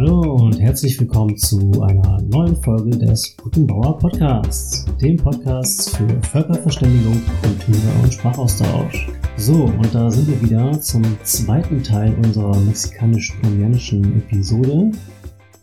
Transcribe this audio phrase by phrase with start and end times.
[0.00, 7.20] Hallo und herzlich willkommen zu einer neuen Folge des Brückenbauer Podcasts, dem Podcast für Völkerverständigung,
[7.42, 9.08] Kultur und Sprachaustausch.
[9.38, 14.92] So, und da sind wir wieder zum zweiten Teil unserer mexikanisch-colombianischen Episode.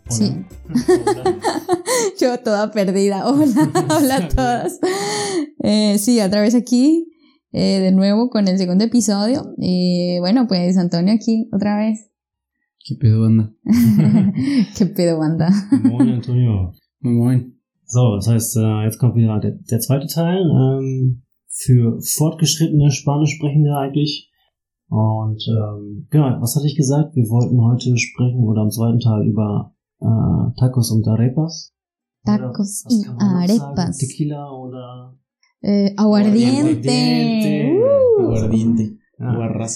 [0.09, 0.43] Sí.
[2.19, 3.23] Yo toda perdida.
[3.29, 4.79] Hola, hola a todas.
[5.63, 7.07] Eh, sí, otra vez aquí,
[7.53, 9.53] eh, de nuevo con el segundo episodio.
[9.57, 12.09] Y bueno, pues Antonio aquí, otra vez.
[12.87, 13.51] ¿Qué pedo, banda?
[14.77, 15.49] ¿Qué pedo, banda?
[15.83, 16.71] Moin, Antonio.
[16.99, 17.59] Moin, moin.
[17.85, 23.75] So, das heißt, äh, jetzt kommt wieder der, der zweite Teil ähm, für fortgeschrittene Spanischsprechende
[23.75, 24.31] eigentlich.
[24.87, 27.15] Und ähm, genau, was hatte ich gesagt?
[27.15, 31.73] Wir wollten heute sprechen oder am zweiten Teil über äh, Tacos und Arepas.
[32.23, 33.19] Tacos y sagen?
[33.19, 33.97] arepas.
[33.97, 35.17] Tequila oder
[35.61, 36.87] Eh, aguardiente.
[36.91, 37.71] Aguardiente.
[38.19, 38.21] Uh.
[38.21, 38.97] Aguardiente.
[39.17, 39.67] Ja.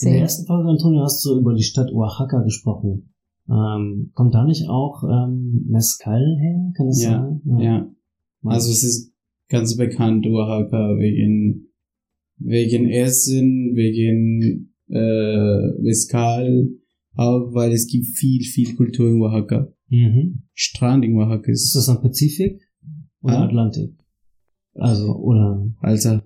[0.00, 3.14] In der ersten Folge, Antonio, hast du über die Stadt Oaxaca gesprochen.
[3.48, 6.72] Ähm, kommt da nicht auch ähm, Mezcal her?
[6.76, 7.10] Kann das Ja,
[7.44, 7.60] sein?
[7.60, 7.90] Ja.
[8.44, 9.12] Also es ist
[9.48, 11.68] ganz bekannt, Oaxaca, wegen,
[12.38, 16.68] wegen Essen, wegen äh, Mezcal,
[17.16, 19.68] auch weil es gibt viel, viel Kultur in Oaxaca.
[19.90, 20.44] Mhm.
[20.54, 22.60] Strand in Oaxaca Ist ist, das am Pazifik
[23.22, 23.44] oder Ah.
[23.44, 23.92] Atlantik?
[24.76, 26.24] Also, oder Alter.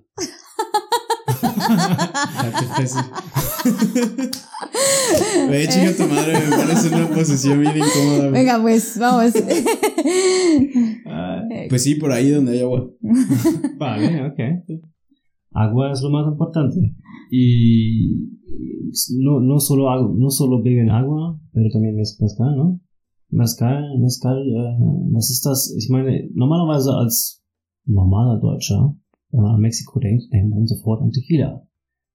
[5.47, 8.29] Güey, chica tu madre, me pones en una posición bien incómoda.
[8.29, 9.33] Venga, pues vamos.
[11.69, 12.89] Pues sí, por ahí donde hay agua.
[13.77, 14.39] Vale, ok.
[15.51, 16.95] Agua es lo más importante.
[17.31, 18.29] Y
[19.19, 22.79] no, no solo agua, no solo beben agua, pero también mez- mezcal, ¿no?
[23.31, 24.77] Mezcal, mezcal, äh,
[25.11, 25.71] was ist das?
[25.77, 27.43] Ich meine, normalerweise als
[27.85, 28.95] normaler Deutscher,
[29.31, 31.61] wenn man an Mexiko denkt, denkt man sofort an Tequila.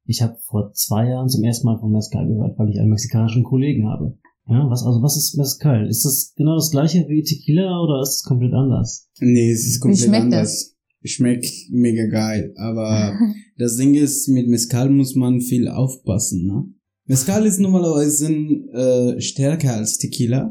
[0.06, 3.42] Ich habe vor zwei Jahren zum ersten Mal von Mezcal gehört, weil ich einen mexikanischen
[3.42, 4.18] Kollegen habe.
[4.46, 5.86] Ja, was, also was ist Mezcal?
[5.88, 9.08] Ist das genau das gleiche wie Tequila oder ist es komplett anders?
[9.20, 10.76] Nee, es ist komplett schmeckt anders.
[11.02, 13.18] Schmeckt mega geil, aber
[13.58, 16.64] das Ding ist, mit Mezcal muss man viel aufpassen, ne?
[17.06, 20.50] Mezcal ist normalerweise äh, stärker als Tequila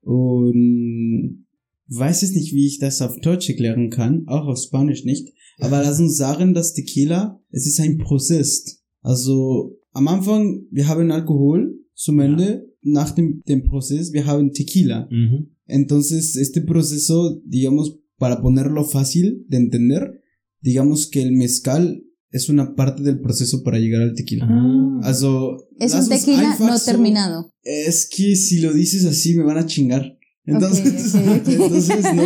[0.00, 1.46] und
[1.88, 5.82] weiß es nicht, wie ich das auf Deutsch erklären kann, auch auf Spanisch nicht, aber
[5.82, 8.82] lass uns sagen, dass Tequila, es ist ein Prozess.
[9.02, 12.26] Also am Anfang, wir haben Alkohol, zum Ja.
[12.26, 15.08] Ende, nach dem, dem Prozess, wir haben Tequila.
[15.10, 15.48] Mhm.
[15.66, 20.22] Entonces, este proceso, digamos, para ponerlo fácil de entender,
[20.60, 24.46] digamos que el mezcal es una parte del proceso para llegar al tequila.
[24.48, 25.00] Ah.
[25.02, 27.50] Also, Es un tequila no so- terminado.
[27.62, 30.16] Es que si lo dices así me van a chingar.
[30.44, 31.48] Entonces, Ok, ok, ok.
[31.48, 32.22] entonces no.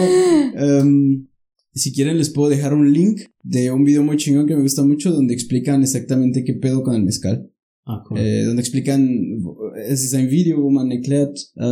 [0.81, 1.29] Em,
[1.73, 4.85] si quieren les puedo dejar un link de un video muy chingón que me gusta
[4.85, 7.51] mucho donde explican exactamente qué pedo con el mezcal.
[7.87, 8.19] Ah, cool.
[8.19, 9.43] Äh, donde explican,
[9.87, 11.63] es ist ein Video, wo man erklärt, äh,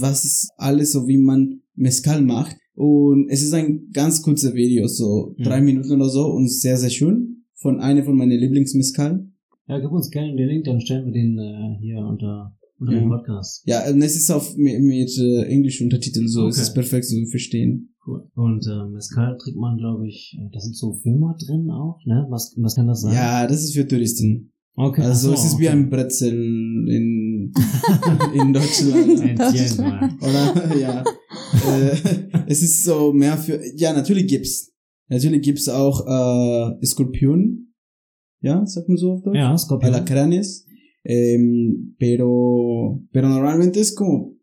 [0.00, 2.56] was ist alles so, wie man Mezcal macht.
[2.74, 5.42] Und es ist ein ganz kurzer Video, so Mhm.
[5.42, 7.44] drei Minuten oder so und sehr, sehr schön.
[7.54, 9.26] Von einer von meinen Lieblingsmezcal.
[9.68, 13.00] Ja, gib uns gerne den Link, dann stellen wir den äh, hier unter, unter Ja.
[13.00, 13.62] den Podcast.
[13.66, 16.62] Ja, und es ist auf mit, mit äh, Englisch Untertitel so, es Okay.
[16.62, 17.94] ist perfekt zu verstehen.
[18.06, 18.30] Cool.
[18.36, 22.24] Und äh, Mezcal trinkt man, glaube ich, da sind so Firma drin auch, ne?
[22.30, 23.14] Was, was kann das sein?
[23.14, 24.52] Ja, das ist für Touristen.
[24.76, 25.02] okay.
[25.02, 25.76] Also so, es ist wie okay.
[25.76, 27.52] ein Brezel in,
[28.34, 29.20] in Deutschland.
[29.40, 29.82] Entiendo.
[30.20, 30.76] Oder?
[30.80, 31.02] ja.
[31.02, 31.96] äh,
[32.46, 33.60] es ist so mehr für.
[33.74, 34.72] Ja, natürlich gibt's.
[35.08, 37.72] Natürlich gibt's auch äh, Skorpion.
[38.40, 39.36] Ja, sagt man so auf Deutsch?
[39.36, 39.92] Ja, Skorpion.
[39.92, 40.64] Alacranes.
[41.02, 43.02] Em, pero.
[43.10, 44.35] Pero normalmente es como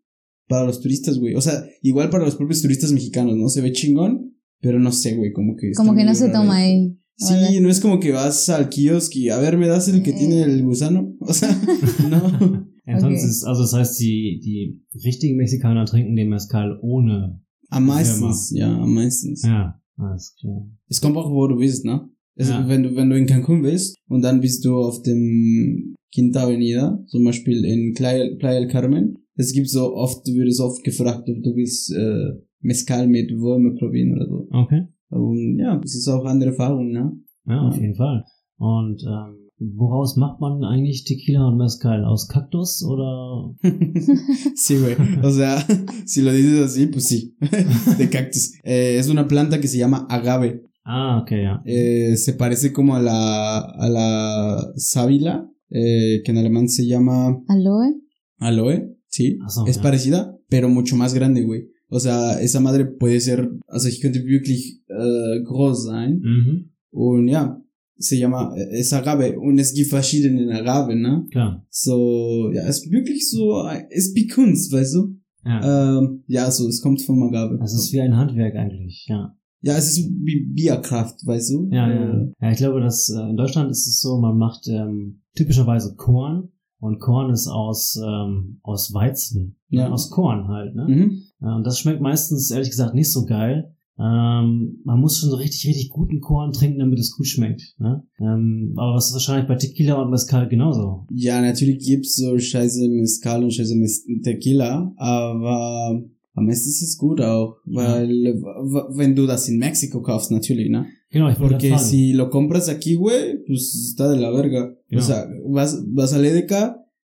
[0.48, 1.34] para los turistas, güey.
[1.34, 3.48] O sea, igual para los propios turistas mexicanos, ¿no?
[3.48, 5.72] Se ve chingón, pero no sé, güey, como que.
[5.76, 6.98] Como que no se toma ahí.
[7.16, 10.10] Sí, no es como que vas al kiosk y a ver, ¿me das el que
[10.10, 10.14] Eh.
[10.18, 11.14] tiene el gusano?
[11.20, 11.48] O sea,
[12.10, 12.66] no.
[12.86, 17.40] Entonces, also das heißt, die, die richtigen Mexikaner trinken den Mezcal ohne.
[17.70, 19.42] Am meistens, ja, am meistens.
[19.42, 20.68] Ja, alles klar.
[20.88, 22.08] Es kommt auch, wo du bist, ne?
[22.36, 22.68] Es, Ja.
[22.68, 26.98] wenn, du, wenn du in Cancun bist und dann bist du auf dem Quinta Avenida,
[27.08, 31.28] zum Beispiel in Playa, Playa del Carmen, es gibt so oft, wird es oft gefragt,
[31.28, 34.48] ob du willst äh, Mezcal mit Würme probieren oder so.
[34.50, 34.86] Okay.
[35.10, 37.12] Und ja, das ist auch andere Erfahrung, ne?
[37.46, 37.80] Ja, auf Ja.
[37.82, 38.24] jeden Fall.
[38.58, 42.04] Und ähm, woraus macht man eigentlich Tequila und Mezcal?
[42.04, 43.54] Aus Kaktus oder?
[44.54, 44.96] sí, güey.
[45.22, 45.58] O sea,
[46.06, 47.36] si lo dices así, pues sí.
[47.98, 48.52] De cactus.
[48.64, 50.62] Eh, es una planta que se llama agave.
[50.84, 51.62] Ah, okay, ja.
[51.64, 57.42] Eh, se parece como a la, a la sábila, eh, que en alemán se llama
[57.48, 57.94] Aloe.
[58.38, 59.38] aloe, sí.
[59.42, 59.82] Ach so, es ja.
[59.82, 61.68] parecida, pero mucho más grande, güey.
[61.88, 66.20] O sea, esa madre puede ser, also ich könnte wirklich äh, groß sein.
[66.20, 66.70] Mhm.
[66.90, 67.60] Und ja,
[67.96, 71.26] se llama, es agave und es gibt verschiedene Agave, ne?
[71.30, 71.64] Klar.
[71.70, 75.16] So, ja, es ist wirklich so, es ist wie Kunst, weißt du?
[75.44, 75.98] Ja.
[75.98, 77.58] Ähm, ja, so, es kommt vom Agave.
[77.58, 79.36] Das ist wie ein Handwerk eigentlich, ja.
[79.60, 81.68] Ja, es ist wie Bierkraft, weißt du?
[81.70, 82.32] Ja, Äh, ja.
[82.40, 86.48] Ja, ich glaube, dass äh, in Deutschland ist es so, man macht ähm, typischerweise Korn
[86.84, 89.90] und Korn ist aus ähm, aus Weizen, Ja.
[89.90, 90.86] aus Korn halt, ne?
[90.88, 91.22] Mhm.
[91.40, 93.70] Ja, und das schmeckt meistens ehrlich gesagt nicht so geil.
[93.96, 97.62] Ähm, man muss schon so richtig, richtig guten Korn trinken, damit es gut schmeckt.
[97.78, 98.02] Ne?
[98.18, 101.06] Ähm, aber was ist wahrscheinlich bei Tequila und Mezcal genauso?
[101.14, 106.02] Ja, natürlich gibt's so scheiße Mezcal und scheiße Mez- Tequila, aber
[106.36, 110.68] am besten ist es gut auch, weil w- wenn du das in Mexiko kaufst, natürlich,
[110.70, 110.86] ne?
[111.30, 114.74] Ich wollte Porque si lo compras aquí, güey, pues está de la verga.
[114.90, 114.98] Ja.
[114.98, 116.76] O sea, vas, vas a Edeka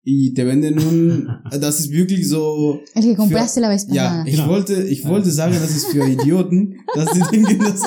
[0.07, 1.27] y te venden un,
[1.59, 4.25] das ist wirklich so, El que compraste la vez ja, pasada.
[4.29, 4.49] ich Genau.
[4.49, 7.81] wollte, ich wollte sagen, das ist für Idioten, dass die denken, dass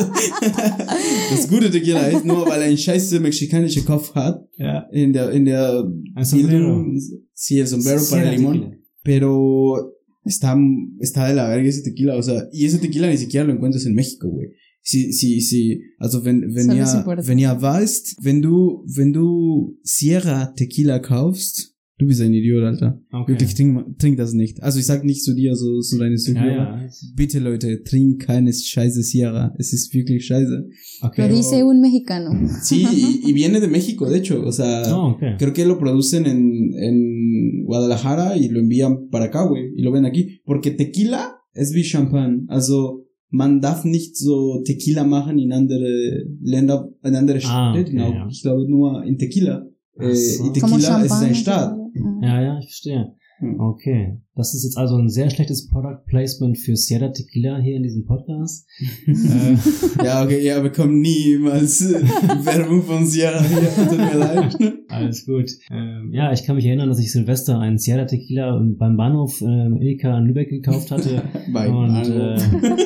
[1.30, 4.88] das gute Tequila ist, nur weil er einen scheiße mexikanische Kopf hat, Ja.
[4.92, 5.84] in der, in der,
[6.16, 6.86] Ein Sombrero.
[7.34, 8.78] sí, el sombrero para Sierra el limón, Tequila.
[9.04, 9.94] pero
[10.26, 10.58] está,
[11.00, 13.86] está de la verga ese tequila, o sea, y ese tequila ni siquiera lo encuentras
[13.86, 14.50] en México, güey.
[14.90, 16.86] Sí, sí, sí, also wenn, wenn ihr,
[17.28, 23.02] wenn ihr weißt, wenn du, wenn du Sierra Tequila kaufst, du bist ein Idiot, Alter.
[23.12, 23.34] Okay.
[23.34, 24.64] Wirklich, trink, trink das nicht.
[24.64, 26.82] Also ich sag nicht zu dir, so, so deine Ja, Zuhörer.
[26.84, 26.88] ja.
[27.16, 29.54] Bitte Leute, trink keine scheiße Sierra.
[29.58, 30.70] Es ist wirklich scheiße.
[31.02, 31.28] Lo Okay.
[31.36, 32.30] dice un mexicano.
[32.62, 34.42] Sí, y, y viene de México, de hecho.
[34.46, 35.36] O sea, Oh, okay.
[35.38, 39.74] creo que lo producen en, en Guadalajara y lo envían para acá, güey.
[39.76, 40.40] Y lo ven aquí.
[40.46, 42.46] Porque tequila es wie Champagn.
[42.48, 47.92] Also, man darf nicht so Tequila machen in andere Länder, in andere Ah, Städte.
[47.92, 48.14] okay, auch.
[48.14, 48.28] ja.
[48.30, 49.66] Ich glaube nur in Tequila.
[50.00, 50.50] Äh, so.
[50.52, 51.24] Tequila champán.
[51.26, 51.76] ein Staat.
[52.22, 53.14] Ja, ja, ich verstehe.
[53.40, 53.60] Hm.
[53.60, 54.18] Okay.
[54.36, 58.04] Das ist jetzt also ein sehr schlechtes Product Placement für Sierra Tequila hier in diesem
[58.06, 58.66] Podcast.
[59.08, 62.02] äh, Ja, okay, ja, bekommen niemals äh,
[62.46, 63.88] Werbung von Sierra hier.
[63.90, 64.58] Tut mir leid.
[64.90, 65.52] Alles gut.
[65.70, 69.78] Ähm, ja, ich kann mich erinnern, dass ich Silvester einen Sierra Tequila beim Bahnhof ähm,
[69.82, 71.22] Edeka in Lübeck gekauft hatte.
[71.54, 72.10] Bei und Bahnhof.
[72.10, 72.78] äh,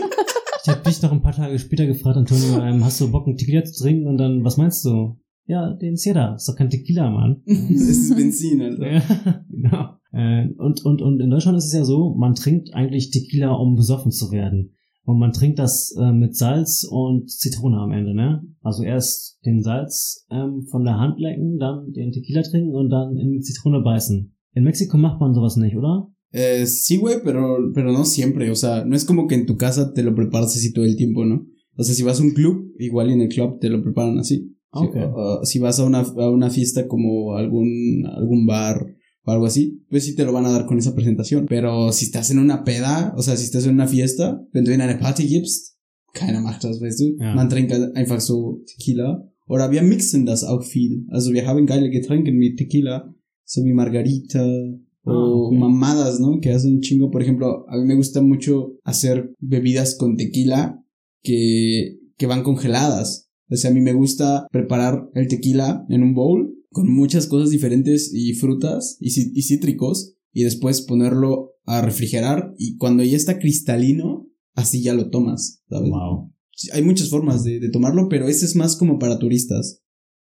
[0.63, 3.37] ich habe dich noch ein paar Tage später gefragt, Antonio, ähm, hast du Bock, einen
[3.37, 4.07] Tequila zu trinken?
[4.07, 5.17] Und dann, was meinst du?
[5.45, 6.35] Ja, den Sierra.
[6.35, 7.41] Ist doch kein Tequila, Mann.
[7.45, 8.91] Es ist Benzin, Alter.
[8.91, 9.89] Ja, genau.
[10.13, 13.75] Äh, und, und, und in Deutschland ist es ja so, man trinkt eigentlich Tequila, um
[13.75, 14.75] besoffen zu werden.
[15.03, 18.43] Und man trinkt das äh, mit Salz und Zitrone am Ende, ne?
[18.61, 23.17] Also erst den Salz ähm, von der Hand lecken, dann den Tequila trinken und dann
[23.17, 24.35] in die Zitrone beißen.
[24.53, 26.10] In Mexiko macht man sowas nicht, oder?
[26.33, 28.49] Eh, sí, güey, pero, pero no siempre.
[28.51, 30.95] O sea, no es como que en tu casa te lo preparas así todo el
[30.95, 31.45] tiempo, ¿no?
[31.77, 34.35] O sea, si vas a un club, igual en el club te lo preparan así.
[34.37, 34.95] Si- Ok.
[34.95, 38.85] uh, si vas a una, a una fiesta como algún, algún bar
[39.25, 41.45] o algo así, pues sí te lo van a dar con esa presentación.
[41.49, 44.71] Pero si estás en una peda, o sea, si estás en una fiesta, wenn du
[44.71, 45.75] in eine Party gibst,
[46.13, 47.17] keiner macht das, weißt du?
[47.19, 47.35] Ja.
[47.35, 49.27] Man trinkt einfach so Tequila.
[49.47, 51.05] Oder wir mixen das auch viel.
[51.09, 53.13] Also wir haben geile Getränke mit Tequila,
[53.43, 55.53] so wie Margarita, Ah, o ok.
[55.53, 56.39] mamadas, ¿no?
[56.39, 57.11] Que hacen un chingo.
[57.11, 60.83] Por ejemplo, a mí me gusta mucho hacer bebidas con tequila
[61.23, 63.29] que, que van congeladas.
[63.49, 67.49] O sea, a mí me gusta preparar el tequila en un bowl con muchas cosas
[67.49, 69.11] diferentes y frutas y,
[69.41, 75.61] cítricos y después ponerlo a refrigerar y cuando ya está cristalino, así ya lo tomas,
[75.69, 75.89] ¿sabes?
[75.89, 76.31] Wow.
[76.73, 79.80] Hay muchas formas de, de tomarlo, pero ese es más como para turistas.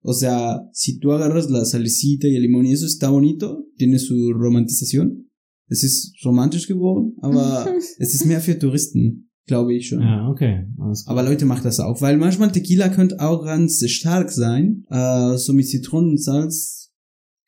[0.04, 4.00] O sea, si tú agarras la salicita y el limón y eso está bonito, tiene
[4.00, 5.30] su romantización.
[5.70, 7.66] Es ist romantisch geworden, aber
[7.98, 10.02] es ist mehr für Touristen, glaube ich schon.
[10.02, 10.68] Ja, okay.
[10.78, 11.18] Alles klar.
[11.18, 14.86] Aber Leute, macht das auch, weil manchmal Tequila könnte auch ganz stark sein.
[14.90, 16.92] Äh, so mit Zitronen und Salz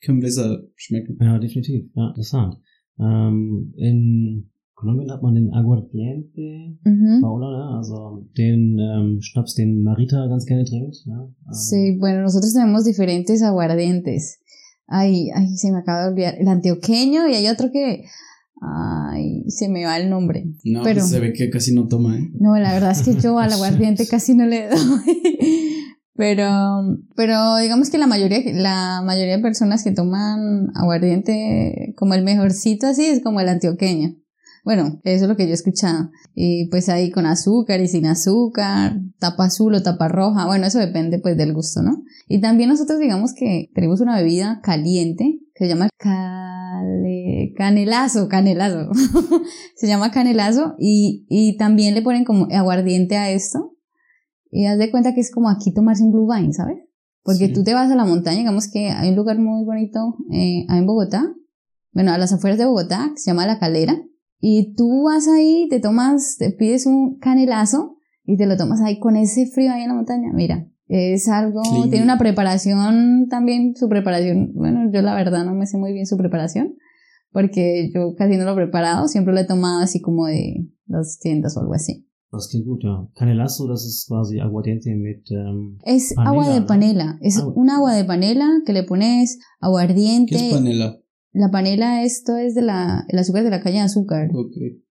[0.01, 1.17] können besser schmecken.
[1.19, 1.89] Ja, definitiv.
[1.93, 2.55] Ja, interessant.
[2.99, 6.77] Ähm, in Kolumbien hat man den Aguardiente.
[7.21, 7.77] Paula, ne?
[7.77, 10.97] also den ähm, Schnaps, den Marita ganz gerne trinkt.
[11.07, 11.13] Ne?
[11.15, 14.39] Ähm, Sí, bueno, nosotros tenemos diferentes aguardientes.
[14.87, 16.35] Ay, ay, se me acaba de olvidar.
[16.37, 18.03] El antioqueño y hay otro que.
[18.61, 20.45] Ay, se me va el nombre.
[20.65, 22.29] No, Pero- pues se ve que casi no toma, ¿eh?
[22.39, 24.77] No, la verdad es que yo al aguardiente casi no le doy.
[26.17, 26.47] Pero,
[27.17, 32.87] pero digamos que la mayoría, la mayoría de personas que toman aguardiente como el mejorcito
[32.87, 34.15] así es como el antioqueño.
[34.65, 36.09] Bueno, eso es lo que yo he escuchado.
[36.33, 40.45] Y pues ahí con azúcar y sin azúcar, tapa azul o tapa roja.
[40.47, 42.03] Bueno, eso depende pues del gusto, ¿no?
[42.27, 48.89] Y también nosotros digamos que tenemos una bebida caliente que se llama cale- canelazo, canelazo.
[49.75, 53.71] se llama canelazo y, y también le ponen como aguardiente a esto.
[54.51, 56.77] Y haz de cuenta que es como aquí tomarse un Blue Vine, ¿sabes?
[57.23, 57.53] Porque Sí.
[57.53, 60.79] tú te vas a la montaña, digamos que hay un lugar muy bonito eh, ahí
[60.79, 61.23] en Bogotá,
[61.91, 63.97] bueno, a las afueras de Bogotá, que se llama La Calera,
[64.39, 68.99] y tú vas ahí, te tomas, te pides un canelazo y te lo tomas ahí
[68.99, 70.31] con ese frío ahí en la montaña.
[70.33, 75.65] Mira, Es algo, tiene una preparación también, su preparación, bueno, yo la verdad no me
[75.65, 76.75] sé muy bien su preparación,
[77.31, 81.17] porque yo casi no lo he preparado, siempre lo he tomado así como de las
[81.19, 82.07] tiendas o algo así.
[82.31, 83.07] Das klingt gut, ja.
[83.15, 86.65] Canelazo, das ist quasi Aguardiente mit, ähm, Es Panela, agua de ¿no?
[86.65, 87.53] panela, es Agua.
[87.55, 90.35] un agua de panela que le pones aguardiente.
[90.35, 90.97] ¿Qué es panela?
[91.35, 94.29] La panela, esto es de la, el azúcar de la caña de azúcar.
[94.33, 94.53] Ok.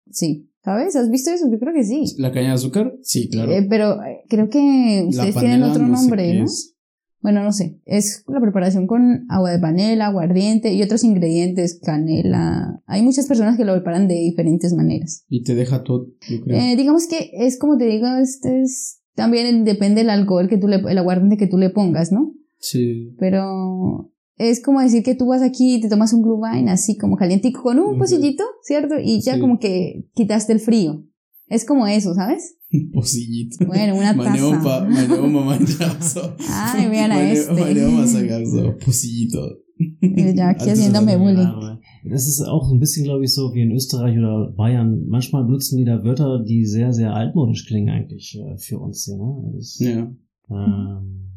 [0.10, 0.50] Sí.
[0.64, 0.96] ¿Sabes?
[0.96, 1.50] ¿Has visto eso?
[1.52, 2.04] Yo creo que sí.
[2.18, 2.94] ¿La caña de azúcar?
[3.02, 3.52] Sí, claro.
[3.52, 6.46] Eh, pero eh, creo que ustedes tienen otro no nombre, ¿no?
[6.46, 6.76] es.
[7.22, 7.80] Bueno, no sé.
[7.86, 12.82] Es la preparación con agua de panela, aguardiente y otros ingredientes, canela.
[12.88, 15.24] Hay muchas personas que lo preparan de diferentes maneras.
[15.30, 16.60] Y te deja todo, yo creo.
[16.60, 20.68] Eh, digamos que es como te digo, este es también depende del alcohol que tú
[20.68, 22.34] le, el aguardiente que tú le pongas, ¿no?
[22.58, 23.16] sí.
[23.20, 24.11] Pero
[24.50, 27.62] es como decir que tú vas aquí y te tomas un Glühwein así como calientico
[27.64, 28.96] con un pocillito, ¿cierto?
[29.02, 29.40] Y ya Sí.
[29.40, 31.04] como que quitaste el frío.
[31.48, 32.56] Es como eso, ¿sabes?
[32.94, 33.66] Pocillito.
[33.66, 34.88] Bueno, una taza.
[34.88, 36.22] auch so.
[36.50, 37.52] Ay, vean a este.
[37.52, 39.58] Auch so, Pocillito.
[40.02, 41.38] Ya aquí Also, haciéndome bullying.
[41.38, 45.06] Ja, das ist auch ein bisschen, glaube ich, so wie in Österreich oder Bayern.
[45.08, 49.18] Manchmal benutzen die da Wörter, die sehr, sehr altmodisch klingen eigentlich äh, für uns hier.
[49.18, 49.52] Ne?
[49.56, 50.12] Das, Ja.
[50.50, 51.28] ähm,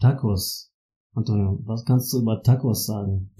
[0.00, 0.71] Tacos.
[1.14, 3.30] Antonio, was kannst du über Tacos sagen?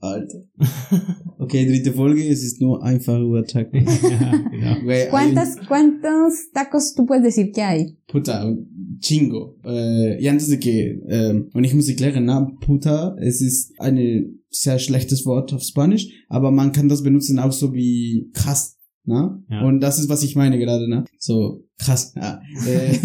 [0.00, 0.42] Alter.
[1.38, 3.82] Okay, dritte Folge, es ist nur einfach über Tacos.
[4.02, 5.10] ja, genau.
[5.10, 7.98] ¿Cuántas, ¿Cuántos tacos tú puedes decir que hay?
[8.08, 9.56] Puta, un chingo.
[9.64, 14.40] Äh, y antes de que, ähm, und ich muss erklären, na, Puta, es ist ein
[14.50, 19.40] sehr schlechtes Wort auf Spanisch, aber man kann das benutzen auch so wie krass, na?
[19.48, 19.62] Ja.
[19.62, 21.04] Und das ist, was ich meine gerade, na?
[21.18, 22.98] So, krass, ah, äh,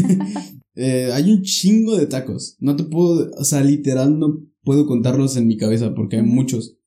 [0.75, 2.55] eh, hay un chingo de tacos.
[2.59, 6.77] No te puedo, o sea, literal no puedo contarlos en mi cabeza porque hay muchos.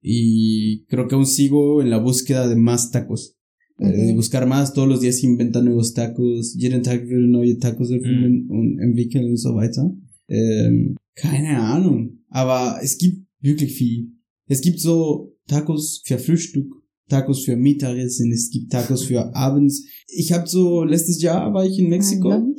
[0.00, 3.36] Y creo que aún sigo en la búsqueda de más tacos.
[3.78, 3.94] Eh, Ok.
[3.94, 8.46] de buscar más, todos los días inventan nuevos Tacos, jeden Tag werden neue Tacos erfinden
[8.48, 9.90] und entwickeln und so weiter.
[10.28, 14.12] Ähm, keine Ahnung, aber es gibt wirklich viel.
[14.46, 16.70] Es gibt so Tacos für Frühstück,
[17.08, 19.84] Tacos für Mittagessen, es gibt Tacos für abends.
[20.06, 22.30] Ich habe so, letztes Jahr war ich in Mexiko.
[22.30, 22.54] Ein.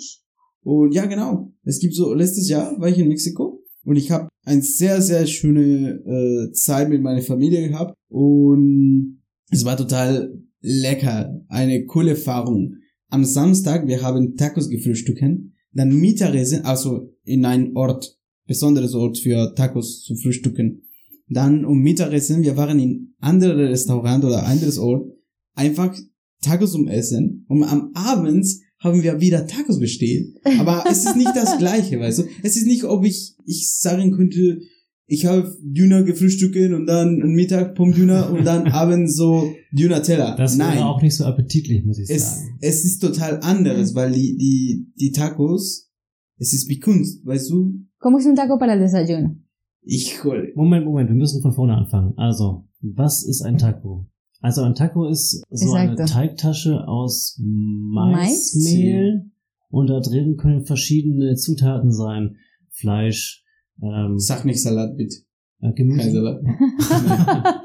[0.63, 1.51] Und ja, genau.
[1.63, 5.25] Es gibt so, letztes Jahr war ich in Mexiko und ich habe eine sehr, sehr
[5.27, 11.41] schöne äh, Zeit mit meiner Familie gehabt und es war total lecker.
[11.49, 12.75] Eine coole Erfahrung.
[13.09, 18.17] Am Samstag, wir haben Tacos gefrühstücken, dann Mittagessen, also in ein Ort,
[18.47, 20.83] besonderes Ort für Tacos zu frühstücken.
[21.29, 25.11] Dann um Mittagessen, wir waren in andere Restaurant oder anderes Ort,
[25.55, 25.95] einfach
[26.41, 28.45] Tacos um Essen und am Abend
[28.83, 30.35] haben wir wieder Tacos bestellt.
[30.59, 32.23] Aber es ist nicht das Gleiche, weißt du?
[32.43, 34.59] Es ist nicht, ob ich, ich sagen könnte,
[35.05, 40.35] ich habe Döner gefrühstücken und dann Mittag Pommes Döner und dann abends so Döner Teller.
[40.37, 40.77] Das Nein.
[40.77, 42.57] wäre auch nicht so appetitlich, muss ich es, sagen.
[42.61, 45.89] es ist total anderes, weil die, die, die Tacos,
[46.37, 47.85] es ist wie Kunst, weißt du?
[47.99, 49.37] ¿Cómo es un taco para el desayuno?
[49.81, 50.51] Ich hol.
[50.55, 52.13] Moment, Moment, wir müssen von vorne anfangen.
[52.17, 54.07] Also, was ist ein Taco?
[54.43, 55.95] Also ein Taco ist so eine.
[55.95, 58.53] Teigtasche aus Mais?
[58.53, 59.31] Maismehl
[59.69, 62.35] und da drin können verschiedene Zutaten sein.
[62.71, 63.45] Fleisch,
[63.81, 65.15] ähm, Sag nicht Salat, bitte.
[65.61, 66.01] äh, Gemüse.
[66.01, 66.43] Kein Salat.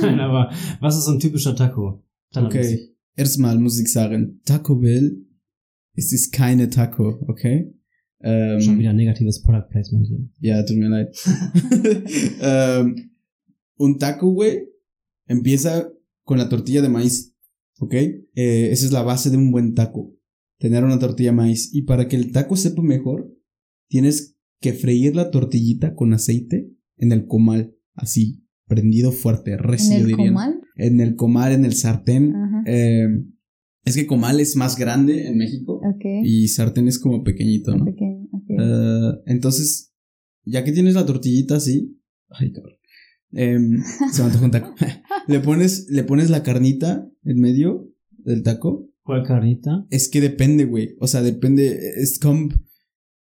[0.00, 2.02] Nein, aber was ist so ein typischer Taco?
[2.34, 2.94] Okay.
[3.14, 5.26] Erstmal muss ich sagen, Taco Bell,
[5.94, 7.74] es ist keine Taco, okay?
[8.22, 10.26] Ähm, Schon wieder ein negatives Product Placement hier.
[10.40, 11.14] Ja, tut mir leid.
[12.40, 13.10] ähm,
[13.76, 14.66] un taco, güey,
[15.26, 15.90] empieza
[16.24, 17.34] con la tortilla de maíz,
[17.78, 17.94] ¿ok?
[17.94, 18.24] Eh,
[18.72, 20.14] esa es la base de un buen taco.
[20.58, 21.70] Tener una tortilla de maíz.
[21.74, 23.32] Y para que el taco sepa mejor,
[23.88, 29.96] tienes que freír la tortillita con aceite en el comal, así, prendido fuerte, ¿En recio,
[29.96, 30.28] el dirían.
[30.28, 30.60] comal?
[30.76, 32.34] En el comal, en el sartén.
[32.34, 32.62] Ajá.
[32.66, 33.06] Eh,
[33.84, 36.04] es que comal es más grande en México Ok.
[36.24, 37.84] y sartén es como pequeñito, ¿no?
[37.84, 38.50] Pequeño, ok.
[38.58, 39.92] Eh, entonces,
[40.44, 41.96] ya que tienes la tortillita así,
[42.30, 42.74] ay cabrón,
[43.32, 44.74] em, se me antoja un taco.
[45.28, 47.92] le pones, le pones la carnita en medio
[48.24, 48.88] del taco.
[49.02, 49.86] ¿Cuál carnita?
[49.90, 50.96] Es que depende, güey.
[50.98, 51.78] O sea, depende.
[51.96, 52.58] Es kommt,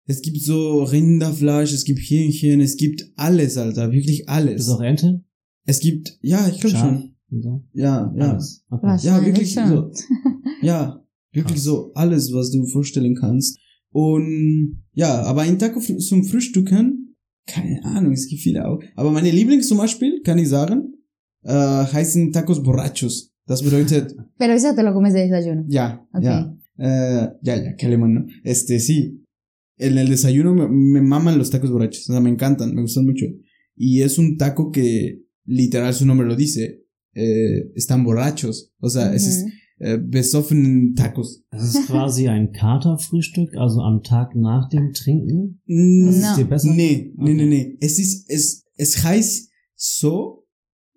[0.06, 4.68] es gibt so Rinderfleisch, es gibt Hähnchen, es gibt alles, Alter, wirklich Ist alles.
[4.68, 5.24] auch Ente?
[5.64, 7.14] Es gibt, ja, ich glaube schon.
[7.30, 7.64] So?
[7.72, 8.32] Ja, ja.
[8.32, 8.64] Alles.
[8.68, 8.96] Okay.
[9.02, 9.68] Ja, wirklich schon.
[9.68, 9.90] so.
[10.62, 11.02] Ja,
[11.32, 13.58] wirklich so alles, was du vorstellen kannst.
[13.92, 16.99] Und ja, aber ein Taco zum Frühstücken,
[17.52, 18.80] keine Ahnung, es gibt viele auch.
[18.96, 20.94] Aber meine Lieblings zum Beispiel, kann ich sagen,
[21.44, 23.32] äh, heißen Tacos borrachos.
[23.46, 25.64] Das bedeutet, Pero eso te lo comes de desayuno.
[25.68, 26.22] ja, Ok.
[26.22, 28.26] ja, äh, ja, ja, qué alemán, ¿no?
[28.44, 29.24] Este, sí.
[29.76, 33.06] En el desayuno me, me maman los tacos borrachos, o sea, me encantan, me gustan
[33.06, 33.26] mucho.
[33.74, 38.72] Y es un taco que, literal, su nombre lo dice, eh, están borrachos.
[38.78, 39.50] O sea, ese es, Ujú.
[39.80, 41.42] Äh, besoffenen Tacos.
[41.50, 45.60] Das ist quasi ein Katerfrühstück, also am Tag nach dem Trinken.
[45.66, 46.70] Mm, Das ist dir besser?
[46.72, 47.34] Nee, nee, Okay.
[47.34, 47.78] nee, nee.
[47.80, 50.46] Es ist, es, es heißt so,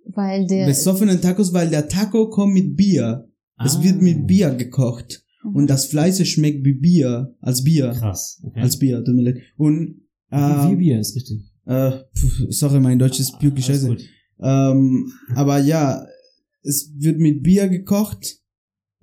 [0.05, 0.65] Weil der.
[0.67, 3.27] besoffenen Tacos, weil der Taco kommt mit Bier.
[3.63, 3.83] Es Ah.
[3.83, 5.23] wird mit Bier gekocht.
[5.43, 5.55] Mhm.
[5.55, 7.89] Und das Fleisch schmeckt wie Bier, als Bier.
[7.91, 8.41] Krass.
[8.43, 8.59] Okay.
[8.61, 9.37] Als Bier, tut mir leid.
[9.57, 11.39] Und, Wie äh, Bier ist richtig.
[11.65, 13.97] äh, pf, sorry, mein Deutsch ist wirklich Alles scheiße.
[14.41, 16.05] Ähm, aber ja,
[16.63, 18.39] es wird mit Bier gekocht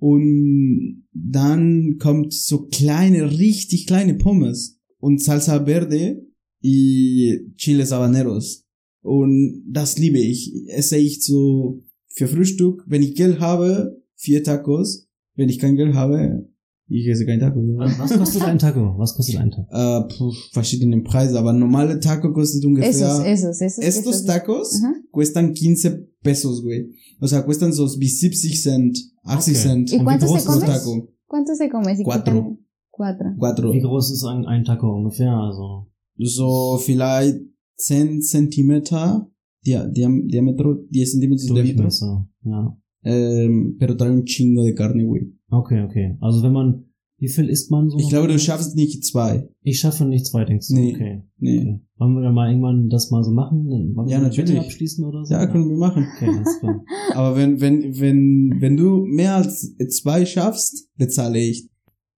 [0.01, 6.25] und dann kommt so kleine, richtig kleine Pommes und Salsa Verde
[6.63, 8.65] y Chiles Habaneros.
[9.03, 10.53] Und das liebe ich.
[10.69, 11.83] Esse ich so
[12.15, 12.83] für Frühstück.
[12.87, 15.07] Wenn ich Geld habe, vier Tacos.
[15.35, 16.49] Wenn ich kein Geld habe,
[16.91, 17.59] ich esse kein Taco.
[17.77, 18.95] Was was kostet ein Taco?
[18.97, 19.67] Was kostet ein Taco?
[19.71, 22.89] Äh, puh, verschiedene Preise, aber normale Taco kostet ungefähr.
[22.89, 23.83] Esos, esos, esos.
[23.83, 24.25] Estos esos.
[24.25, 24.81] tacos
[25.11, 26.89] cuestan 15 pesos, güey.
[27.19, 29.53] O sea, cuestan sos 70 cent, 80 Okay.
[29.55, 29.91] cent.
[29.91, 30.65] ¿Y ¿Y cuánto se come?
[30.65, 31.09] taco.
[31.27, 31.95] ¿Cuánto se come?
[31.95, 32.57] Si Cuatro.
[32.89, 33.33] Cuatro.
[33.37, 33.71] Cuatro.
[33.73, 35.31] Wie groß ist ein, ein Taco ungefähr?
[35.33, 37.39] Also, So, vielleicht
[37.77, 39.27] 10 Zentimeter
[39.63, 41.83] dia diam diámetro, 10 centímetros de diámetro.
[41.83, 42.27] Durchmesser.
[42.43, 42.77] Ja.
[43.03, 45.33] Ähm, pero trae un chingo de carne, güey.
[45.51, 46.17] Okay, okay.
[46.21, 46.85] Also wenn man,
[47.17, 47.97] wie viel isst man so?
[47.99, 49.49] Ich glaube, du schaffst nicht zwei.
[49.61, 50.75] Ich schaffe nicht zwei, denkst du?
[50.75, 50.95] Nee.
[50.95, 51.23] Okay.
[51.37, 51.59] Nee.
[51.59, 51.81] okay.
[51.97, 53.67] Wollen wir dann mal irgendwann das mal so machen?
[53.67, 54.51] Wollen wir Ja, natürlich.
[54.51, 55.33] Wette abschließen oder so?
[55.33, 56.07] Ja, können wir machen.
[56.15, 56.83] Okay, alles klar.
[57.13, 61.69] Aber wenn, wenn, wenn, wenn du mehr als zwei schaffst, bezahle ich.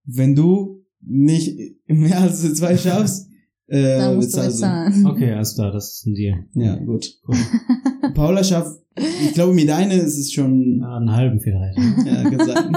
[0.05, 3.27] Wenn du nicht mehr als zwei schaffst,
[3.73, 4.61] äh, Da musst du bezahlst du.
[4.61, 5.05] bezahlen.
[5.07, 6.47] Okay, alles klar, das ist ein Deal.
[6.53, 7.05] Ja, gut.
[7.27, 7.35] Cool.
[8.13, 11.77] Paula schafft, ich glaube, mit einer ist es schon, Ja, einen halben vielleicht.
[12.05, 12.69] ja, gesagt.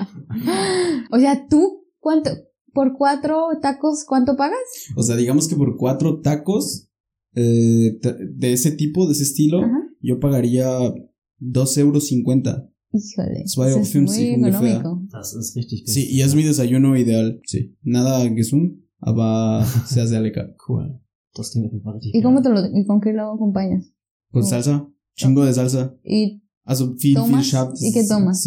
[1.10, 2.30] o sea, tú, ¿cuánto?
[2.72, 4.58] ¿Por cuatro tacos cuánto pagas?
[4.96, 6.88] O sea, digamos que por cuatro tacos
[7.34, 9.80] eh, de ese tipo, de ese estilo, Ajá.
[10.00, 10.68] yo pagaría
[11.38, 12.68] dos euros cincuenta.
[12.92, 13.44] Híjole.
[13.46, 14.80] Zwei eso auf es 50 muy ungefähr.
[14.80, 15.08] económico.
[15.12, 17.40] Das ist richtig Sí, y es mi desayuno ideal.
[17.44, 17.76] Sí.
[17.82, 20.54] Nada gesund, aber sehr, sehr lecker.
[20.68, 21.00] Cool.
[21.34, 23.92] Das klingt auf jeden Fall richtig ¿Y cómo te lo, y con qué lo acompañas?
[24.30, 25.94] Con salsa, chingo de salsa.
[26.04, 27.46] Y Also viel, viel ¿Tomas?
[27.46, 27.72] scharf.
[27.80, 28.44] ¿Y qué tomas?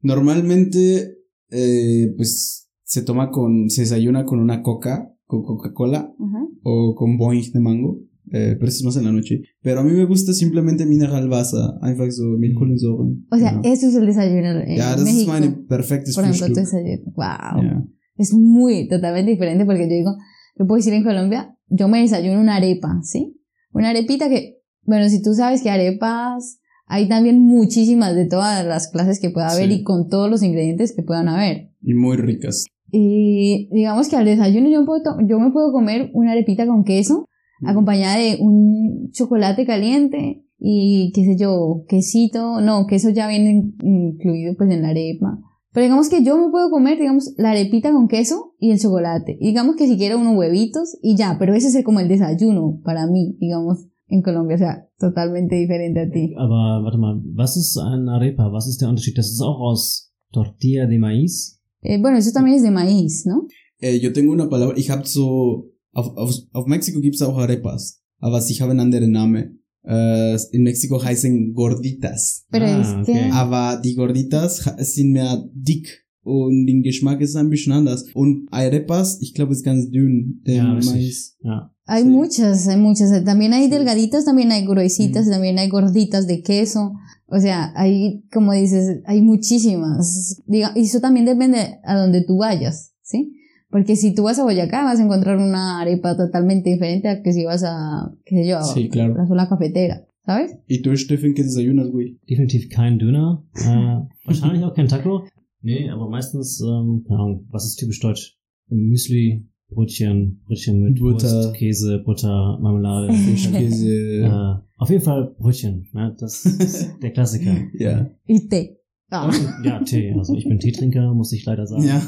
[0.00, 1.18] Normalmente,
[1.50, 6.46] eh, pues, se toma con, se desayuna con una coca, con Coca-Cola ajá.
[6.62, 8.00] o con Boing de mango.
[8.30, 9.42] Eh, pero eso es más en la noche.
[9.62, 11.78] Pero a mí me gusta simplemente Mineralwasser.
[11.82, 13.16] Einfach so mit Kohlensäure.
[13.30, 13.60] O sea, ja.
[13.64, 15.32] eso es el desayuno en ja, das ist México.
[15.32, 17.04] meine perfektes Por ejemplo, tu desayuno.
[17.16, 17.62] Wow.
[17.62, 17.86] Ja.
[18.18, 20.16] Es muy, totalmente diferente porque yo digo,
[20.58, 23.40] yo puedo decir en Colombia, yo me desayuno una arepa, ¿sí?
[23.72, 28.88] Una arepita que, bueno, si tú sabes que arepas, hay también muchísimas de todas las
[28.90, 29.74] clases que pueda haber Sí.
[29.76, 31.70] y con todos los ingredientes que puedan haber.
[31.82, 32.64] Y muy ricas.
[32.90, 37.26] Y digamos que al desayuno yo, puedo yo me puedo comer una arepita con queso,
[37.64, 44.54] acompañada de un chocolate caliente y qué sé yo, quesito, no, queso ya viene incluido
[44.56, 45.38] pues en la arepa.
[45.72, 49.36] Pero digamos que yo me puedo comer, digamos, la arepita con queso y el chocolate.
[49.40, 52.80] Y digamos que si quiero unos huevitos y ya, pero ese es como el desayuno
[52.84, 56.34] para mí, digamos, en Colombia, o sea, totalmente diferente a ti.
[56.38, 58.50] Aber warte mal, was ist ein Arepa?
[58.50, 59.18] Was ist der Unterschied?
[59.18, 61.60] Das ist auch aus Tortilla de Maíz?
[61.82, 63.46] Eh, bueno, eso también es de maíz, ¿no?
[63.80, 68.02] Eh, yo tengo una Palabra, ich hab so, auf, auf, auf Mexiko gibt's auch Arepas,
[68.18, 69.62] aber sie haben andere Namen.
[69.88, 72.44] Äh, in Mexiko heißen Gorditas.
[72.50, 73.12] Pero Ah, es que...
[73.12, 73.30] okay.
[73.32, 78.04] Aber die Gorditas sind mehr dick und den Geschmack ist ein bisschen anders.
[78.14, 80.74] Und Arepas, ich glaube, ist ganz dünn, der Ja.
[80.74, 81.36] Mais.
[81.42, 81.72] Ja.
[81.86, 82.08] Hay Sí.
[82.10, 83.24] muchas, hay muchas.
[83.24, 85.30] También hay delgaditas, también hay gruesitas, Mm.
[85.30, 86.92] también hay gorditas de queso.
[87.30, 90.42] O sea, hay, como dices, hay muchísimas.
[90.46, 93.32] Diga, y eso también depende a donde tú vayas, ¿sí?
[93.70, 97.32] Porque si tú vas a Boyacá vas a encontrar una arepa totalmente diferente a que
[97.32, 99.14] si vas a, qué sé yo, Sí, claro.
[99.14, 100.56] a la zona cafetera, ¿sabes?
[100.66, 102.18] ¿Y tú, Steffen, qué desayunas, güey?
[102.26, 103.42] Definitiv kein Döner.
[103.56, 105.24] Äh, wahrscheinlich auch kein Taco.
[105.60, 108.38] Nee, aber meistens, ähm, keine Ahnung, was ist typisch deutsch?
[108.70, 111.28] Müsli, Brötchen, Brötchen mit Butter.
[111.28, 113.12] Wurst, Käse, Butter, Marmelade.
[113.26, 114.22] Fischkäse.
[114.24, 115.86] äh, auf jeden Fall Brötchen.
[115.92, 116.16] Ne?
[116.18, 117.54] Das ist der Klassiker.
[117.78, 118.08] ja.
[118.26, 118.76] Y té.
[119.10, 119.30] Ah.
[119.64, 120.14] Ja, Tee.
[120.16, 121.82] Also ich bin Teetrinker, muss ich leider sagen.
[121.82, 122.00] Ja.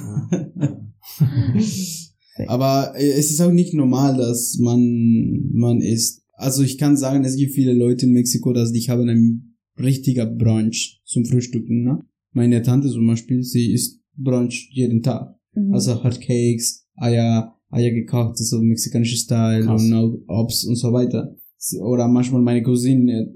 [0.60, 0.80] Ja.
[2.46, 6.22] Aber es ist auch nicht normal, dass man, man isst.
[6.32, 10.26] Also ich kann sagen, es gibt viele Leute in Mexiko, dass die haben ein richtiger
[10.26, 12.00] Brunch zum Frühstücken, ne?
[12.32, 15.34] Meine Tante zum Beispiel, sie isst Brunch jeden Tag.
[15.54, 15.74] Mhm.
[15.74, 19.82] Also Hotcakes, Eier, Eier gekocht, so mexikanische Style Krass.
[19.82, 21.36] und auch Obst und so weiter.
[21.80, 23.32] Oder manchmal meine Cousine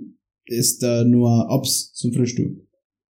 [0.46, 2.56] isst nur Obst zum Frühstück.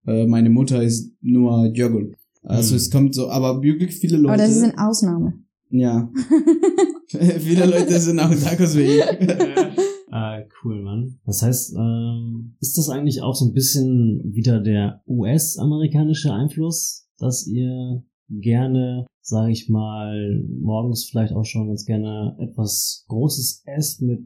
[0.05, 2.15] Äh, meine Mutter isst nur Joghurt.
[2.43, 2.77] Also Mhm.
[2.77, 4.33] es kommt so, aber wirklich viele Leute.
[4.33, 5.33] Aber das ist eine Ausnahme.
[5.69, 6.11] Ja.
[7.39, 9.03] Viele Leute sind auch Tacos wie ich.
[10.15, 11.17] Ah, cool, Mann.
[11.25, 17.47] Das heißt, ähm, ist das eigentlich auch so ein bisschen wieder der US-amerikanische Einfluss, dass
[17.47, 24.19] ihr gerne, sage ich mal, morgens vielleicht auch schon ganz gerne etwas Großes esst mit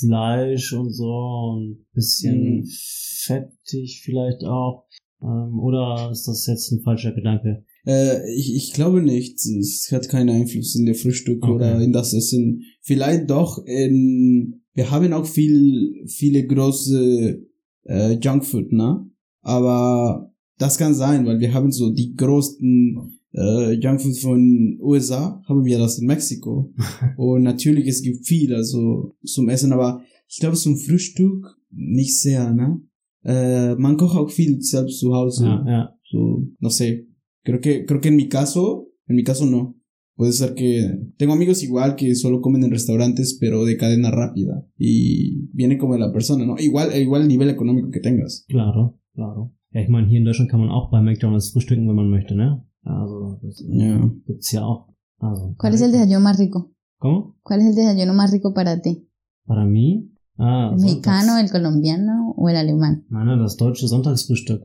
[0.00, 1.06] Fleisch und so
[1.54, 2.64] und bisschen Mhm.
[2.66, 4.86] fettig vielleicht auch.
[5.22, 7.64] Ähm, oder ist das jetzt ein falscher Gedanke?
[7.86, 9.38] Äh, ich, ich glaube nicht.
[9.38, 11.52] Es hat keinen Einfluss in der Frühstück Okay.
[11.52, 12.62] oder in das Essen.
[12.80, 17.42] Vielleicht doch in, wir haben auch viel, viele große
[17.84, 19.06] äh, Junkfood, ne?
[19.40, 25.64] Aber das kann sein, weil wir haben so die größten äh, Junkfood von USA, haben
[25.64, 26.72] wir das in Mexiko.
[27.16, 32.52] Und natürlich, es gibt viel, also zum Essen, aber ich glaube zum Frühstück nicht sehr,
[32.52, 32.80] ne?
[33.24, 35.44] Äh, man kocht auch viel selbst zu Hause.
[35.46, 35.94] Ja, ja.
[36.10, 37.06] So, no sé.
[37.44, 39.76] Creo que, creo que en mi caso, en mi caso no.
[40.14, 44.66] Puede ser que tengo amigos igual que solo comen en restaurantes, pero de cadena rápida.
[44.76, 46.56] Y viene como de la persona, ¿no?
[46.58, 48.44] Igual, igual el nivel económico que tengas.
[48.48, 49.52] Claro, claro.
[49.72, 52.34] Ja, ich meine, hier in Deutschland kann man auch bei McDonalds frühstücken, wenn man möchte,
[52.36, 52.62] ne?
[52.84, 54.12] Also, das Ja.
[54.26, 54.88] gibt's ja auch.
[55.18, 56.72] Also, ¿Cuál es el desayuno más rico?
[56.98, 57.36] ¿Cómo?
[57.42, 59.08] ¿Cuál es el desayuno más rico para ti?
[59.46, 60.11] Para mí?
[60.38, 63.04] Ah, ¿El mexicano, el colombiano o el alemán?
[63.10, 64.62] Nein, nein, das deutsche Sonntagsfrühstück.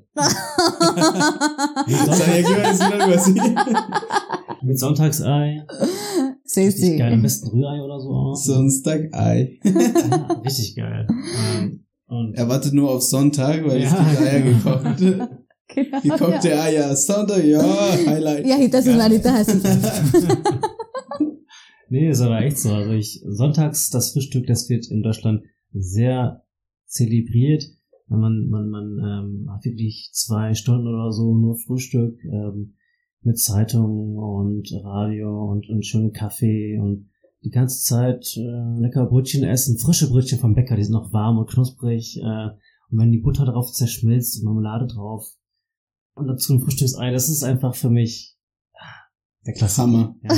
[4.63, 5.63] Mit Sonntagsei.
[6.45, 6.97] sí, Richtig sí.
[6.97, 7.13] geil.
[7.13, 8.35] Am besten Rührei oder so auch.
[8.35, 9.59] Sonntag, Ei.
[9.63, 11.07] Ja, richtig geil.
[11.09, 14.79] Ähm, und Er wartet nur auf Sonntag, weil es Ja, gibt Eier genau.
[14.79, 16.03] gekocht.
[16.03, 16.95] Gekochte Eier.
[16.95, 17.61] Sonntag, ja,
[18.05, 18.45] Highlight.
[18.45, 19.59] Y agita sus manitas así.
[21.89, 22.73] nee, ist aber echt so.
[22.73, 25.41] Also ich, sonntags das Frühstück, das wird in Deutschland
[25.81, 26.43] sehr
[26.85, 27.63] zelebriert.
[28.07, 32.75] Man, man, man ähm, hat wirklich zwei Stunden oder so nur Frühstück ähm,
[33.21, 37.09] mit Zeitung und Radio und, und schönen Kaffee und
[37.43, 41.37] die ganze Zeit äh, lecker Brötchen essen, frische Brötchen vom Bäcker, die sind noch warm
[41.37, 42.17] und knusprig.
[42.17, 42.49] Äh,
[42.89, 45.27] und wenn die Butter drauf zerschmilzt und Marmelade drauf
[46.15, 48.36] und dazu ein Frühstücksei, das ist einfach für mich
[49.47, 49.83] der Klassiker.
[49.83, 50.15] Hammer.
[50.23, 50.33] Ja,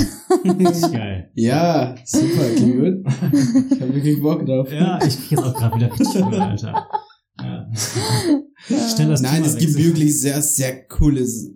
[0.70, 1.30] richtig geil.
[1.34, 3.04] Ja, super, klingt gut.
[3.72, 4.72] Ich habe wirklich Bock drauf.
[4.72, 6.86] Ja, ich krieg jetzt auch gerade wieder richtig Hunger, Alter.
[7.42, 7.70] Ja.
[8.94, 11.50] Schnell das Nein, Thema es gibt wirklich sehr, sehr cooles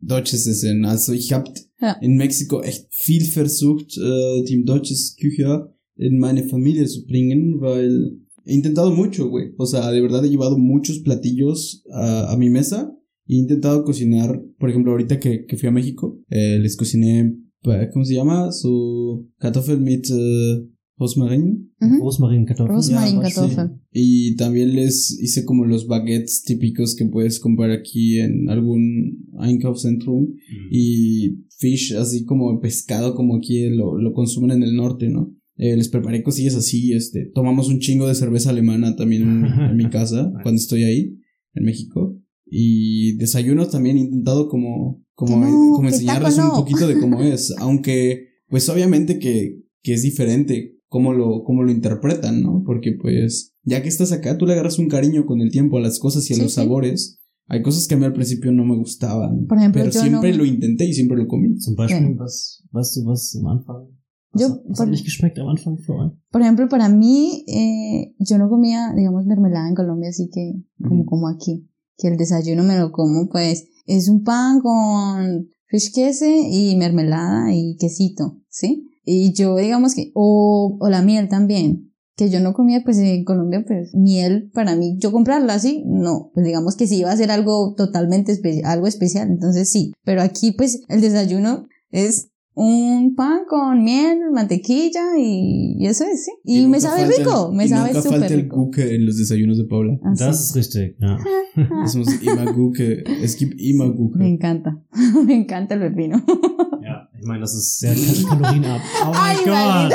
[0.00, 0.84] deutsches Essen.
[0.84, 1.92] Also ich habe Ja.
[2.00, 8.20] in Mexiko echt viel versucht, äh, die deutsches Küche in meine Familie zu bringen, weil
[8.44, 9.52] he intentado mucho, güey.
[9.58, 12.95] O sea, de verdad he llevado muchos platillos a, a mi mesa.
[13.28, 17.88] He intentado cocinar, por ejemplo, ahorita que, que fui a México, eh, les cociné, pa-
[17.90, 18.52] ¿cómo se llama?
[18.52, 20.62] Su Kartoffel mit äh,
[20.98, 21.72] Rosmarin.
[21.80, 22.04] Ujú.
[22.04, 22.76] Rosmarinkartoffeln.
[22.76, 23.70] Rosmarin, pues, Kartoffel.
[23.92, 30.22] Y también les hice como los baguettes típicos que puedes comprar aquí en algún Einkaufszentrum.
[30.22, 30.68] Mhm.
[30.70, 35.32] Y fish, así como pescado, como aquí lo, lo consumen en el norte, ¿no?
[35.58, 39.48] Eh, les preparé cosillas así, este, tomamos un chingo de cerveza alemana también en, mi-
[39.70, 41.16] en mi casa, cuando estoy ahí,
[41.54, 42.18] en México.
[42.48, 47.52] Y desayunos también he intentado como, como, no, como enseñarles un poquito de cómo es,
[47.58, 52.62] aunque, pues obviamente que, que es diferente cómo lo, cómo lo interpretan, ¿no?
[52.64, 55.80] Porque pues, ya que estás acá, tú le agarras un cariño con el tiempo a
[55.80, 56.56] las cosas y a Sí, los sí.
[56.56, 57.18] sabores.
[57.48, 59.46] Hay cosas que a mí al principio no me gustaban.
[59.46, 61.56] Por ejemplo, pero yo siempre no- lo intenté y siempre lo comí.
[61.58, 62.22] Zum Beispiel, Ja.
[62.22, 63.88] was, weißt du, was am Anfang?
[64.32, 66.12] Was, Yo, was por- hat nicht geschmeckt am Anfang für euch?
[66.30, 70.54] Por ejemplo, para mí, eh, yo no comía, digamos, mermelada en Colombia, así que,
[70.88, 75.92] como, como aquí, que el desayuno me lo como, pues, es un pan con fish
[75.94, 78.88] queso y mermelada y quesito, ¿sí?
[79.04, 83.24] Y yo, digamos que, o, o la miel también, que yo no comía, pues, en
[83.24, 87.16] Colombia, pues, miel, para mí, yo comprarla así, no, pues, digamos que sí iba a
[87.16, 93.14] ser algo totalmente espe- algo especial, entonces sí, pero aquí, pues, el desayuno es un
[93.14, 96.30] pan con miel, mantequilla y, y eso es, sí.
[96.42, 98.56] Y, me nunca sabe falta rico, me y sabe nunca falta súper el rico.
[98.56, 99.98] Guke en los desayunos de Paula.
[100.04, 100.24] Así.
[100.24, 101.18] Das ist richtig, ja.
[101.84, 103.04] Es muss immer Guke.
[103.22, 104.26] Es gibt immer Me Guke.
[104.26, 104.82] encanta,
[105.26, 106.16] me encanta el pepino.
[106.82, 107.94] ja, ich meine, das ist sehr
[108.28, 108.80] kalorienarm.
[109.02, 109.92] Oh mein Ay, Gott!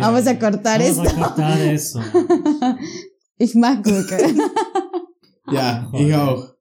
[0.00, 1.08] Vamos a cortar Vamos esto.
[1.08, 2.00] a cortar eso.
[3.38, 4.18] Ich mag Gurke.
[5.52, 6.51] Ja, ich auch.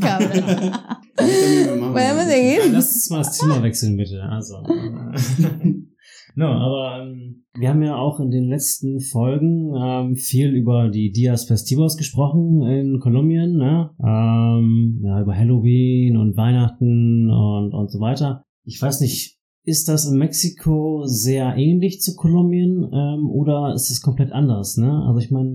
[0.00, 0.72] Cabrón.
[1.16, 1.92] A mí también me mama.
[1.94, 2.72] ¿Podemos seguir?
[2.72, 4.22] lass uns mal das Thema wechseln, bitte.
[4.22, 4.62] Also.
[6.34, 11.10] no, aber ähm, wir haben ja auch in den letzten Folgen ähm, viel über die
[11.10, 13.90] Dias Festivos gesprochen in Kolumbien, ne?
[13.98, 18.44] Ähm, ja, über Halloween und Weihnachten und, und so weiter.
[18.64, 24.00] Ich weiß nicht, ist das in Mexiko sehr ähnlich zu Kolumbien ähm, oder ist es
[24.00, 24.76] komplett anders.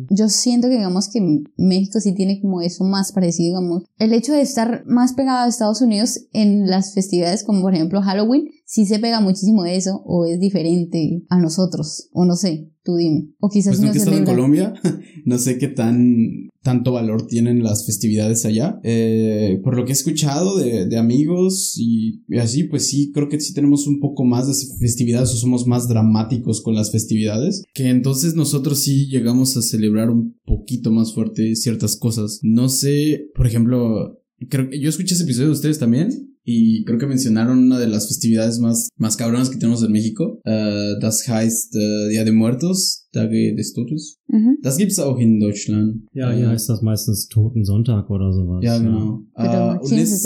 [0.10, 3.84] Yo siento que digamos que México sí tiene como eso más parecido, digamos.
[3.98, 8.02] El hecho de estar más pegado a Estados Unidos en las festividades como por ejemplo
[8.02, 12.72] Halloween, sí se pega muchísimo de eso o es diferente a nosotros, o no sé,
[12.84, 13.30] tú dime.
[13.40, 14.74] O quizás pues no, que estás en Colombia,
[15.26, 18.80] no sé qué tan tanto valor tienen las festividades allá.
[18.84, 23.40] Eh, por lo que he escuchado de, de amigos y, así, pues sí, creo que
[23.40, 27.64] sí tenemos un poco más de festividades o somos más dramáticos con las festividades.
[27.76, 32.40] Que entonces nosotros sí llegamos a celebrar un poquito más fuerte ciertas cosas.
[32.42, 37.00] No sé, por ejemplo, creo que yo escuché ese episodio de ustedes también y creo
[37.00, 40.40] que mencionaron una de las festividades más, más cabronas que tenemos en México.
[40.46, 44.20] Uh, das heißt uh, Día de Muertos, Tage des Todes.
[44.28, 44.60] Mhm.
[44.62, 46.04] Das gibt's auch in Deutschland.
[46.14, 48.64] Ja, hier uh, heißt das meistens Totensonntag oder sowas.
[48.64, 49.22] Ja, genau.
[49.36, 49.74] Ja.
[49.74, 50.24] Uh, und, es,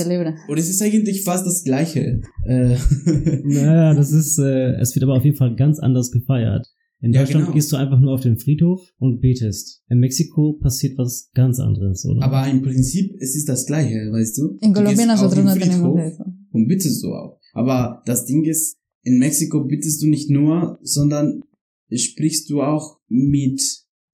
[0.47, 2.21] und es ist eigentlich fast das Gleiche.
[2.45, 2.75] Äh.
[3.45, 6.67] naja, das ist, äh, es wird aber auf jeden Fall ganz anders gefeiert.
[7.01, 7.55] In ja, Deutschland genau.
[7.55, 9.83] gehst du einfach nur auf den Friedhof und betest.
[9.89, 12.23] In Mexiko passiert was ganz anderes, oder?
[12.23, 14.57] Aber im Prinzip es ist das Gleiche, weißt du?
[14.61, 16.23] In Colombia nosotros no tenemos eso.
[16.51, 17.39] Und bittest du auch.
[17.53, 21.41] Aber das Ding ist, in Mexiko bittest du nicht nur, sondern
[21.91, 23.61] sprichst du auch mit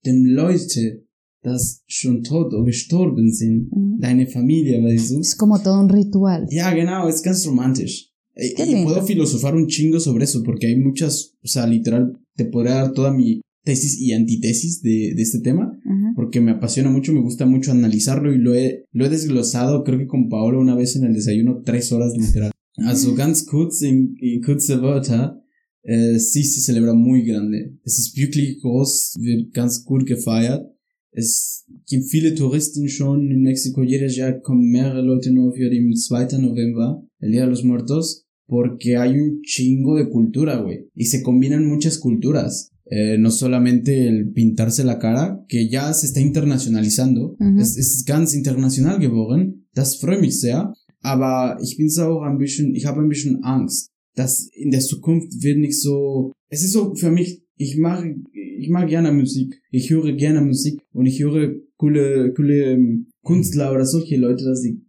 [0.05, 1.07] den Leuten,
[1.41, 3.71] das schon tot oder gestorben sind.
[3.71, 3.99] Mhm.
[3.99, 5.19] Deine Familie, weißt du?
[5.19, 6.47] Es como todo un ritual.
[6.49, 8.11] Ja, genau, es ganz romantisch.
[8.37, 12.75] Y puedo filosofar un chingo sobre eso, porque hay muchas, o sea, literal, te podría
[12.75, 15.77] dar toda mi tesis y antitesis de, de este tema,
[16.15, 19.97] porque me apasiona mucho, me gusta mucho analizarlo y lo he, lo he desglosado, creo
[19.97, 22.51] que con Paolo una vez en el desayuno, tres horas literal.
[22.77, 25.41] Also ganz kurz, in, in kurze Wörter,
[25.83, 27.77] äh, sí se celebra muy grande.
[27.83, 30.65] Es ist wirklich groß, wird ganz gut gefeiert.
[31.11, 33.81] Es gibt viele Touristen schon in Mexiko.
[33.83, 36.39] Jedes Jahr kommen mehrere Leute nur für den 2.
[36.39, 38.24] November, el Día de los Muertos.
[38.47, 40.89] Porque hay un chingo de cultura, güey.
[40.95, 42.71] Y se combinan muchas culturas.
[42.87, 47.35] Eh, no solamente el pintarse la cara, que ya se está internationalisando.
[47.39, 47.59] Mhm.
[47.59, 49.67] Es ist ganz international geworden.
[49.73, 50.73] Das freut mich sehr.
[51.01, 55.43] Aber ich bin auch ein bisschen, ich habe ein bisschen Angst, dass in der Zukunft
[55.43, 58.03] wird nicht so, es ist so für mich, ich mag,
[58.33, 59.61] ich mag gerne Musik.
[59.71, 64.61] Ich höre gerne Musik und ich höre coole, coole ähm, Künstler oder solche Leute, dass
[64.61, 64.81] sie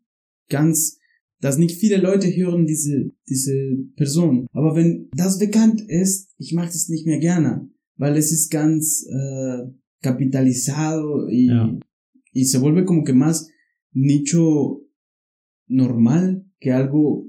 [0.48, 0.98] ganz
[1.46, 3.54] dass nicht viele Leute hören diese, diese
[3.94, 4.48] Person.
[4.52, 9.06] Aber wenn das bekannt ist, ich mache das nicht mehr gerne, weil es ist ganz
[9.08, 9.70] äh,
[10.02, 11.78] capitalizado y, ja.
[12.32, 13.46] y se vuelve como que más
[13.92, 14.82] nicho
[15.68, 17.28] normal que algo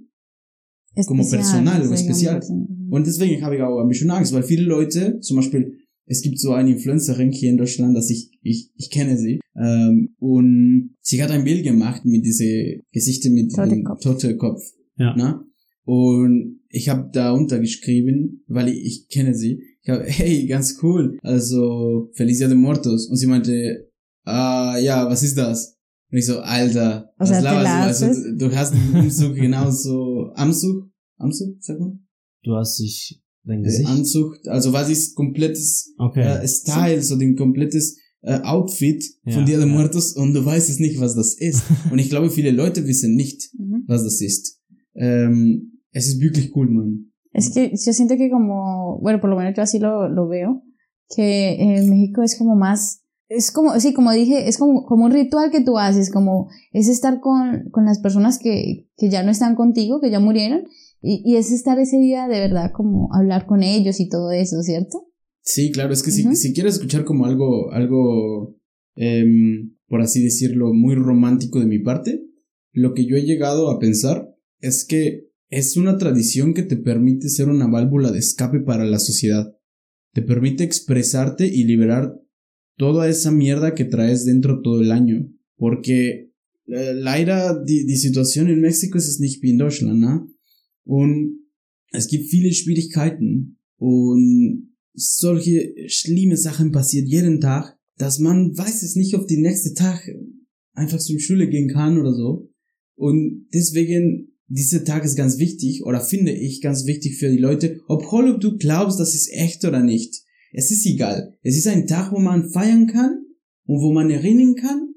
[0.96, 2.42] especial, como personal o especial.
[2.90, 5.78] Und deswegen habe ich auch ein bisschen Angst, weil viele Leute, zum Beispiel
[6.08, 9.42] es gibt so eine Influencerin hier in Deutschland, dass ich, ich, ich kenne sie.
[9.56, 14.02] Ähm, und sie hat ein Bild gemacht mit diese Gesichter mit Tote dem Kopf.
[14.02, 14.62] tote Kopf.
[14.98, 15.14] Ja.
[15.18, 15.46] Na?
[15.84, 19.62] Und ich habe da untergeschrieben, weil ich, ich kenne sie.
[19.82, 21.18] Ich habe, hey, ganz cool.
[21.22, 23.08] Also, Felicia de Mortos.
[23.08, 23.90] Und sie meinte,
[24.24, 25.78] ah, ja, was ist das?
[26.10, 28.06] Und ich so, Alter, was laberst du?
[28.06, 30.90] Also, du hast einen Umzug genauso, Amzug?
[31.18, 32.00] Amzug, sag mal?
[32.44, 33.90] Du hast dich Dein Gesicht?
[33.90, 36.22] Anzucht, also was ist komplettes okay.
[36.22, 40.70] äh, Style, so den komplettes äh, Outfit ja, von Dia de Muertos und du weißt
[40.70, 41.64] es nicht, was das ist.
[41.92, 43.86] und ich glaube, viele Leute wissen nicht, mhm.
[43.88, 44.60] was das ist.
[44.96, 47.14] Ähm, es ist wirklich cool, man.
[47.32, 50.64] Es que yo siento que como, bueno, por lo menos yo así lo, lo veo,
[51.16, 55.12] que en México es como más, es como, sí, como dije, es como, como un
[55.12, 59.32] ritual que tú haces, como es estar con, con las personas que, que ya no
[59.32, 60.64] están contigo, que ya murieron,
[61.08, 64.62] y, y, es estar ese día de verdad como hablar con ellos y todo eso,
[64.62, 65.08] ¿cierto?
[65.42, 68.60] Sí, claro, es que si, si quieres escuchar como algo, algo,
[68.98, 69.26] eh,
[69.88, 72.22] por así decirlo, muy romántico de mi parte,
[72.74, 77.30] lo que yo he llegado a pensar es que es una tradición que te permite
[77.30, 79.56] ser una válvula de escape para la sociedad.
[80.14, 82.20] Te permite expresarte y liberar
[82.76, 85.32] toda esa mierda que traes dentro todo el año.
[85.56, 86.34] Porque
[86.68, 90.28] eh, leider die, die Situation in Mexiko ist es nicht wie in Deutschland, ¿no?
[90.88, 91.42] Und
[91.92, 98.96] es gibt viele Schwierigkeiten und solche schlimme Sachen passiert jeden Tag, dass man weiß es
[98.96, 100.10] nicht, ob die nächste Tag
[100.72, 102.50] einfach zur Schule gehen kann oder so.
[102.96, 107.82] Und deswegen, dieser Tag ist ganz wichtig oder finde ich ganz wichtig für die Leute,
[107.90, 110.24] obwohl du glaubst, das ist echt oder nicht.
[110.54, 111.38] Es ist egal.
[111.44, 113.26] Es ist ein Tag, wo man feiern kann
[113.66, 114.94] und wo man erinnern kann,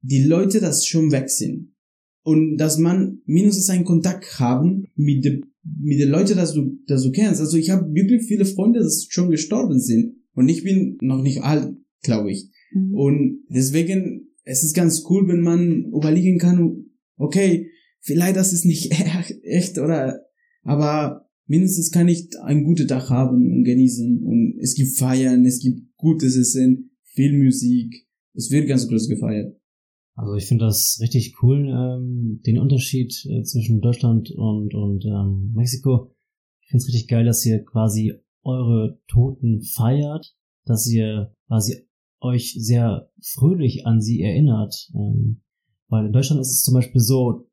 [0.00, 1.74] die Leute, das schon weg sind
[2.22, 7.02] und dass man mindestens einen Kontakt haben mit den mit den Leuten, dass du, dass
[7.02, 7.40] du kennst.
[7.40, 11.42] Also ich habe wirklich viele Freunde, die schon gestorben sind und ich bin noch nicht
[11.42, 12.48] alt, glaube ich.
[12.72, 12.94] Mhm.
[12.94, 18.92] Und deswegen es ist ganz cool, wenn man überlegen kann, okay, vielleicht das ist nicht
[19.42, 20.22] echt oder
[20.62, 24.22] aber mindestens kann ich ein guten Tag haben und genießen.
[24.22, 28.06] Und es gibt Feiern, es gibt gutes Essen, viel Musik.
[28.34, 29.57] Es wird ganz groß gefeiert.
[30.18, 35.52] Also ich finde das richtig cool, ähm, den Unterschied äh, zwischen Deutschland und, und ähm,
[35.54, 36.10] Mexiko.
[36.60, 41.86] Ich finde es richtig geil, dass ihr quasi eure Toten feiert, dass ihr quasi
[42.20, 44.90] euch sehr fröhlich an sie erinnert.
[44.92, 45.42] Ähm,
[45.88, 47.48] weil in Deutschland ist es zum Beispiel so,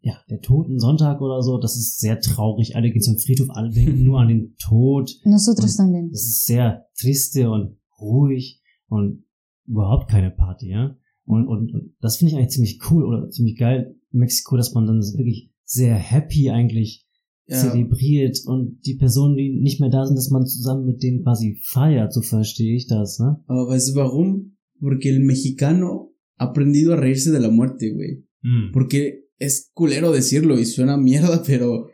[0.00, 2.76] ja, der Toten Sonntag oder so, das ist sehr traurig.
[2.76, 5.10] Alle gehen zum Friedhof, alle denken nur an den Tod.
[5.24, 6.08] Nosotros también.
[6.10, 9.26] Das ist sehr triste und ruhig und
[9.66, 10.96] überhaupt keine Party, ja.
[11.26, 14.72] Und, und, und das finde ich eigentlich ziemlich cool oder ziemlich geil in Mexiko, dass
[14.74, 17.04] man dann wirklich sehr happy eigentlich
[17.48, 17.58] Ja.
[17.60, 21.60] zelebriert und die Personen, die nicht mehr da sind, dass man zusammen mit denen quasi
[21.62, 23.36] feiert, so verstehe ich das, ne?
[23.46, 24.56] Aber weißt du warum?
[24.80, 28.24] Porque el mexicano ha aprendido a reírse de la muerte, güey.
[28.72, 31.86] Porque es culero decirlo y suena mierda, pero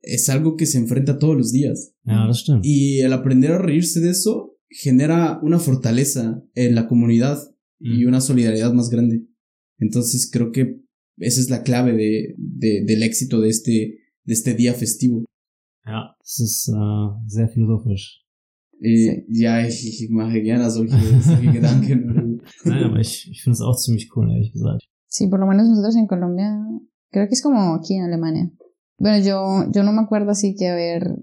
[0.00, 1.92] es algo que se enfrenta todos los días.
[2.04, 2.64] Ja, das stimmt.
[2.64, 7.38] Y el aprender a reírse de eso genera una fortaleza en la comunidad
[7.80, 9.26] y una solidaridad más grande.
[9.78, 10.80] Entonces creo que
[11.18, 15.24] esa es la clave de, de- del éxito de este, de este día festivo.
[15.84, 18.22] Ja, das ist äh, sehr philosophisch.
[18.82, 22.40] Eh, Ja, ich, ich mache gerne solche, solche Gedanken.
[22.64, 24.82] Nein, aber ich, ich finde es auch ziemlich cool, ehrlich gesagt.
[25.08, 26.56] Sí, por lo menos nosotros en Colombia,
[27.10, 28.50] creo que es como aquí en Alemania.
[28.98, 31.16] Bueno, yo, yo no me acuerdo así que haber,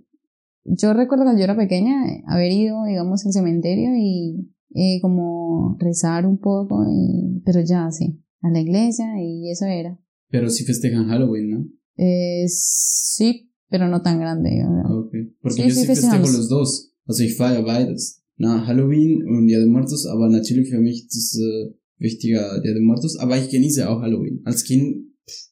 [0.66, 1.94] yo recuerdo cuando yo era pequeña
[2.28, 8.22] haber ido, digamos, al cementerio y eh, como rezar un poco, y- pero ya así,
[8.42, 10.00] a la iglesia y eso era.
[10.30, 11.66] Pero sí festejan Halloween, ¿no?
[11.98, 14.62] Eh, sí, pero no tan grande.
[14.64, 15.12] Ah, ok.
[15.42, 16.94] Porque Sí, yo sí sí festejo los dos.
[17.06, 18.24] Also ich feiere beides.
[18.38, 22.82] Na, Halloween und Dia de Muertos, aber natürlich für mich das äh, wichtiger Dia de
[22.84, 23.18] Muertos.
[23.18, 24.42] Aber ich genieße auch Halloween.
[24.46, 25.08] Als Kind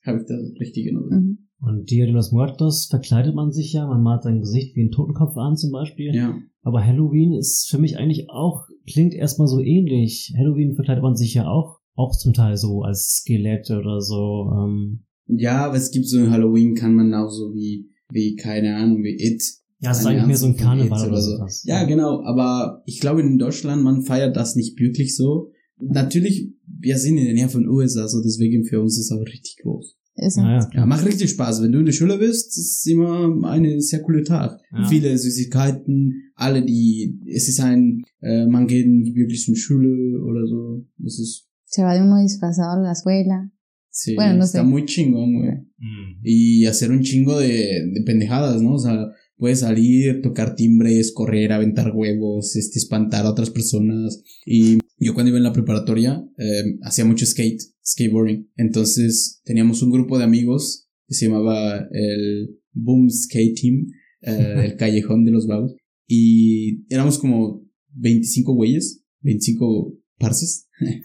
[0.06, 1.40] habe ich das richtig genossen.
[1.62, 1.68] Ujú.
[1.68, 4.92] Und Dia de los Muertos verkleidet man sich ja, man malt sein Gesicht wie ein
[4.92, 6.14] Totenkopf an zum Beispiel.
[6.14, 6.36] Ja.
[6.66, 10.34] Aber Halloween ist für mich eigentlich auch, klingt erstmal so ähnlich.
[10.36, 14.52] Halloween verkleidet man sich ja auch, auch zum Teil so als Skelett oder so.
[14.52, 18.78] Ähm, Ja, aber es gibt so ein Halloween, kann man auch so wie, wie, keine
[18.78, 19.44] Ahnung, wie It.
[19.80, 21.64] ja, es ist eigentlich mehr so ein Karneval It oder sowas.
[21.68, 25.52] Ja, genau, aber ich glaube in Deutschland, man feiert das nicht wirklich so.
[25.80, 29.22] Natürlich, wir sind in der Nähe von USA, so deswegen für uns ist es auch
[29.24, 29.96] richtig groß.
[30.18, 30.42] Eso.
[30.42, 31.62] Ja, ja, Ja, macht richtig Spaß.
[31.62, 34.60] Wenn du in der Schule bist, ist immer ein sehr cooler Tag.
[34.72, 34.88] Ja.
[34.88, 40.86] Viele Süßigkeiten, alle die, es ist ein, äh, man geht wirklich zur Schule oder so.
[40.98, 43.52] Das ist, Se va de uno disfrazado a la escuela.
[43.90, 44.64] sí, Bueno, no está sé.
[44.66, 45.52] muy chingón, güey.
[45.78, 46.20] Mm.
[46.24, 48.74] Y hacer un chingo de, de pendejadas, ¿no?
[48.76, 54.22] O sea, puedes salir, tocar timbres, correr, aventar huevos, este, espantar a otras personas.
[54.46, 58.50] Y yo cuando iba en la preparatoria, eh, hacía mucho skate, skateboarding.
[58.56, 63.88] Entonces teníamos un grupo de amigos que se llamaba el Boom Skate Team,
[64.22, 65.76] eh, el Callejón de los Vagos.
[66.08, 71.02] Y éramos como 25 güeyes, 25 parces, eh,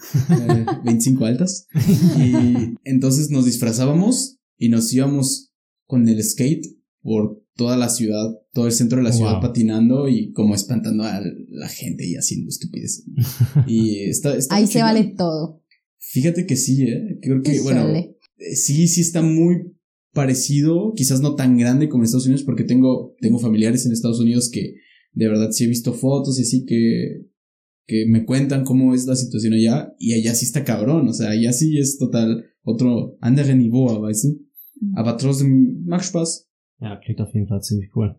[0.84, 1.66] 25 altas.
[2.18, 5.52] Y entonces nos disfrazábamos y nos íbamos
[5.86, 6.64] con el skate
[7.02, 9.42] por toda la ciudad, todo el centro de la ciudad Wow.
[9.42, 13.04] patinando y como espantando a la gente y haciendo estupideces.
[13.66, 15.62] Y está, está Ahí se vale todo.
[15.98, 17.18] Fíjate que sí, ¿eh?
[17.22, 18.16] Creo que, Se bueno, eh,
[18.54, 19.76] sí, sí está muy
[20.12, 24.20] parecido, quizás no tan grande como en Estados Unidos, porque tengo, tengo familiares en Estados
[24.20, 24.74] Unidos que
[25.12, 27.26] de verdad sí he visto fotos y así que,
[27.86, 31.30] que me cuentan cómo es la situación allá, y allá sí está cabrón, o sea,
[31.30, 34.50] allá sí es total otro andere Niveau, weißt du?
[34.94, 36.48] Aber trotzdem macht Spaß.
[36.80, 38.14] Ja, klingt auf jeden Fall ziemlich cool.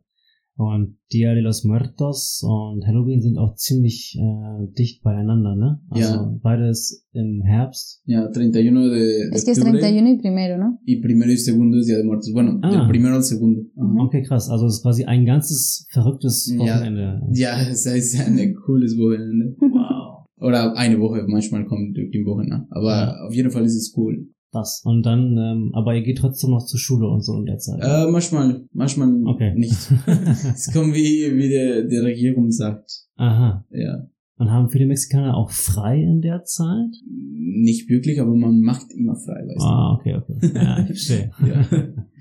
[0.58, 5.80] Und Dia de los Muertos und Halloween sind auch ziemlich äh, dicht beieinander, ne?
[5.90, 6.40] Also Ja.
[6.44, 8.04] beides im Herbst.
[8.06, 10.78] Ya, 31 de, de Es que es octubre 31 y primero, ¿no?
[10.86, 12.32] y primero y segundo es Día de Muertos.
[12.34, 12.70] Bueno, Ah.
[12.70, 13.62] del primero al segundo.
[13.76, 14.04] Ajá.
[14.06, 14.50] Okay, krass.
[14.50, 16.60] Also es ist quasi ein ganzes verrücktes Ja.
[16.60, 17.22] Wochenende.
[17.34, 19.56] Ja, es ist ein cooles Wochenende.
[19.60, 20.28] Wow.
[20.38, 22.66] Oder eine Woche, manchmal kommt die Woche nach.
[22.72, 23.26] Aber Ja.
[23.26, 24.28] auf jeden Fall ist es cool.
[24.52, 24.82] Das.
[24.84, 27.80] Und dann, ähm, aber ihr geht trotzdem noch zur Schule und so in der Zeit.
[27.82, 29.54] Äh, manchmal, manchmal Okay.
[29.56, 29.72] nicht.
[30.54, 32.92] Es kommt wie, wie der, die Regierung sagt.
[33.16, 33.66] Aha.
[33.72, 34.08] Ja.
[34.38, 36.90] Und haben viele Mexikaner auch frei in der Zeit?
[37.38, 40.52] Nicht wirklich, aber man macht immer frei, weißt Ah, okay, okay.
[40.54, 41.32] Ja, ich verstehe.
[41.40, 41.48] du.
[41.48, 41.66] Ja.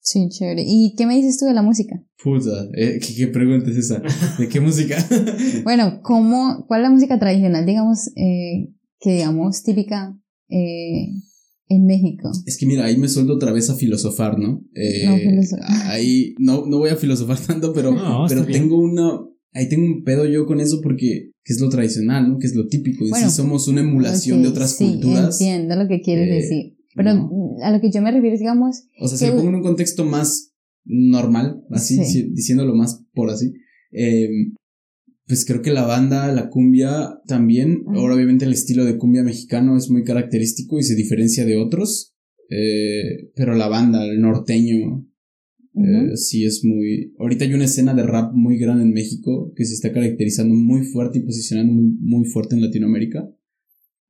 [0.00, 0.62] Sí, chévere.
[0.66, 2.02] ¿Y qué me dices tú de la música?
[2.22, 4.00] Puta, eh, ¿qué, ¿qué pregunta es esa?
[4.38, 4.96] ¿De qué música?
[5.64, 10.16] Bueno, ¿cómo, ¿cuál es la música tradicional, digamos, eh, que digamos típica
[10.48, 11.08] eh,
[11.68, 12.30] en México?
[12.46, 14.64] Es que mira, ahí me suelto otra vez a filosofar, ¿no?
[14.74, 18.62] Eh, No, filoso- ahí no, no voy a filosofar tanto, pero, No, pero bien.
[18.62, 19.20] tengo una,
[19.52, 22.38] ahí tengo un pedo yo con eso porque que es lo tradicional, ¿no?
[22.38, 23.04] Que es lo típico.
[23.06, 25.40] Y Bueno, si somos una emulación de otras sí, culturas.
[25.40, 26.76] Entiendo lo que quieres eh, decir.
[26.94, 27.30] Pero no.
[27.62, 29.62] a lo que yo me refiero es, digamos, O sea, si lo pongo en un
[29.62, 30.52] contexto más,
[30.84, 31.98] normal, así,
[32.32, 33.52] diciéndolo más por así.
[33.92, 34.28] Eh,
[35.28, 39.76] pues creo que la banda, la cumbia también, ahora obviamente el estilo de cumbia mexicano
[39.76, 42.16] es muy característico y se diferencia de otros,
[42.48, 45.06] eh, pero la banda, el norteño,
[45.74, 47.12] eh, sí es muy...
[47.18, 50.82] Ahorita hay una escena de rap muy grande en México que se está caracterizando muy
[50.82, 53.28] fuerte y posicionando muy, muy fuerte en Latinoamérica.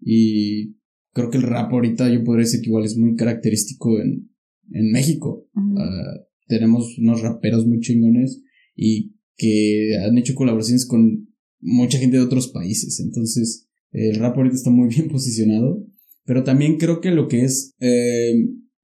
[0.00, 0.76] Y
[1.12, 4.30] creo que el rap ahorita yo podría decir que igual es muy característico en,
[4.70, 5.48] en México.
[5.54, 8.42] Ah, tenemos unos raperos muy chingones
[8.74, 11.28] y que han hecho colaboraciones con
[11.60, 13.00] mucha gente de otros países.
[13.00, 15.86] Entonces, el rap ahorita está muy bien posicionado.
[16.24, 18.34] Pero también creo que lo que es eh,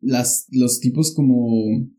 [0.00, 1.90] las, los tipos como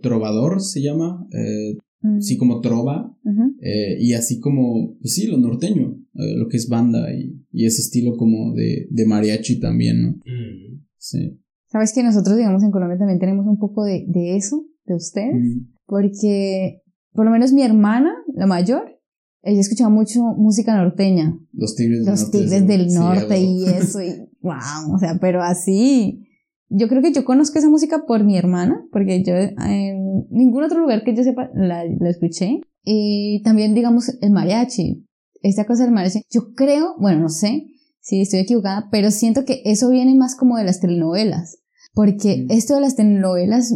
[0.00, 2.20] trovador se llama, eh, mm.
[2.20, 3.12] sí, como trova,
[3.60, 7.80] eh, y así como, pues sí, lo norteño, lo que es banda y, y, ese
[7.80, 10.10] estilo como de, de mariachi también, ¿no?
[10.10, 10.84] Mm.
[10.98, 11.40] Sí.
[11.66, 15.34] Sabes que nosotros, digamos, en Colombia también tenemos un poco de, de eso, de ustedes,
[15.34, 15.72] mm.
[15.86, 16.81] porque
[17.12, 18.98] por lo menos mi hermana, la mayor,
[19.42, 21.38] ella escuchaba mucho música norteña.
[21.52, 22.38] Los Tigres del Los Norte.
[22.38, 26.28] Tigres del Norte y eso, y wow, o sea, pero así.
[26.74, 30.80] Yo creo que yo conozco esa música por mi hermana, porque yo en ningún otro
[30.80, 32.60] lugar que yo sepa la, la escuché.
[32.82, 35.06] Y también, digamos, el mariachi.
[35.42, 37.66] Esta cosa del mariachi, yo creo, bueno, no sé
[38.00, 41.58] si estoy equivocada, pero siento que eso viene más como de las telenovelas.
[41.92, 42.52] Porque mm.
[42.52, 43.74] esto de las telenovelas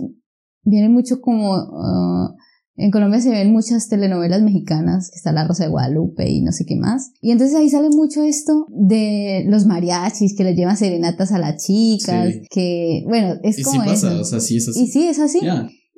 [0.62, 2.36] viene mucho como uh,
[2.76, 6.52] en Colombia se ven muchas telenovelas mexicanas, que está La Rosa de Guadalupe y no
[6.52, 7.12] sé qué más.
[7.20, 11.64] Y entonces ahí sale mucho esto de los mariachis que le llevan serenatas a las
[11.64, 14.82] chicas, que, bueno, es y como sí pasa, o sea, sí es así.
[14.82, 15.40] Y sí, es así.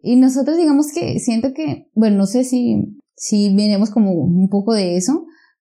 [0.03, 2.77] Y nosotros digamos que siento que, bueno, no sé si,
[3.17, 5.25] si venimos como un poco de eso,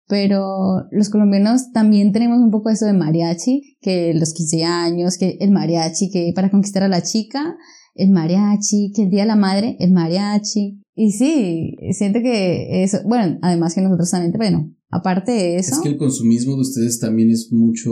[0.07, 5.37] pero los colombianos también tenemos un poco eso de mariachi, que los 15 años, que
[5.39, 7.55] el mariachi, que para conquistar a la chica,
[7.95, 10.81] el mariachi, que el día de la madre, el mariachi.
[11.01, 15.73] Y sí, siento que eso, bueno, además que nosotros también, bueno, aparte de eso.
[15.73, 17.89] Es que el consumismo de ustedes también es mucho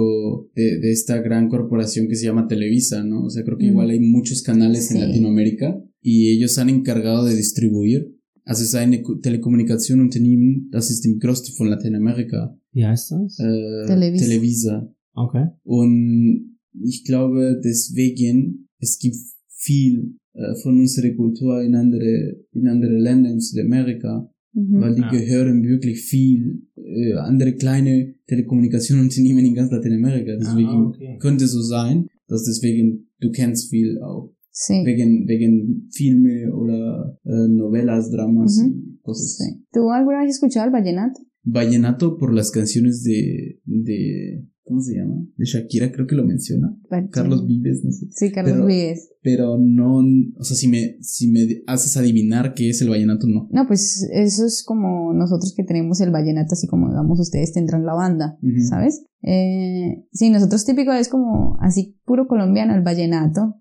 [0.53, 3.24] de, de esta gran corporación que se llama Televisa, ¿no?
[3.24, 7.36] O sea, creo que igual hay muchos canales en Latinoamérica y ellos han encargado de
[7.36, 8.16] distribuir.
[8.45, 12.55] Also es eine Telekommunikation Unternehmen, das ist im größten von Lateinamerika.
[12.74, 13.39] Wie heißt das?
[13.39, 14.26] Äh, Televisa.
[14.26, 14.95] Televisa.
[15.16, 15.47] Okay.
[15.64, 22.98] Und ich glaube deswegen, es gibt viel äh, von unserer Kultur in andere, in andere
[22.98, 24.82] Länder, in Südamerika, mhm.
[24.82, 25.12] weil die ja.
[25.12, 30.36] gehören wirklich viel äh, andere kleine Telekommunikationsunternehmen in ganz Lateinamerika.
[30.38, 31.18] Deswegen ah, okay.
[31.20, 34.34] könnte so sein, dass deswegen du kennst viel auch.
[34.52, 34.82] Sí.
[34.84, 38.68] Wegen, wegen Filme oder äh, novelas, dramas mhm.
[38.68, 39.66] y cosas sí.
[39.72, 41.22] ¿Tú alguna vez escuchado el vallenato?
[41.44, 45.26] Vallenato por las canciones de, de ¿cómo se llama?
[45.36, 46.78] De Shakira, creo que lo menciona.
[47.11, 48.05] Carlos Vives, no sé.
[48.11, 49.09] Sí, Carlos Vives.
[49.22, 49.97] Pero no,
[50.38, 53.49] o sea, si me, si me haces adivinar qué es el vallenato, no.
[53.51, 57.84] No, pues eso es como nosotros que tenemos el vallenato, así como digamos ustedes tendrán
[57.84, 58.38] la banda,
[58.70, 59.03] ¿sabes?
[59.24, 63.55] Eh, sí, nosotros típico es como así puro colombiano el vallenato.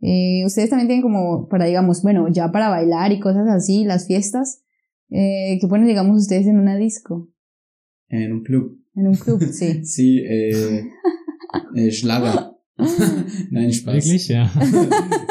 [0.00, 4.06] Eh, ustedes también tienen como para, digamos, bueno, ya para bailar y cosas así, las
[4.06, 4.62] fiestas,
[5.10, 7.30] eh, que ponen, digamos, ustedes en una disco.
[8.08, 8.81] En un club.
[8.94, 9.84] En un club, sí.
[9.84, 10.84] sí, eh,
[11.74, 12.50] eh Schlager.
[13.50, 13.94] Nein, Spaß.
[13.94, 14.50] Wirklich, ja.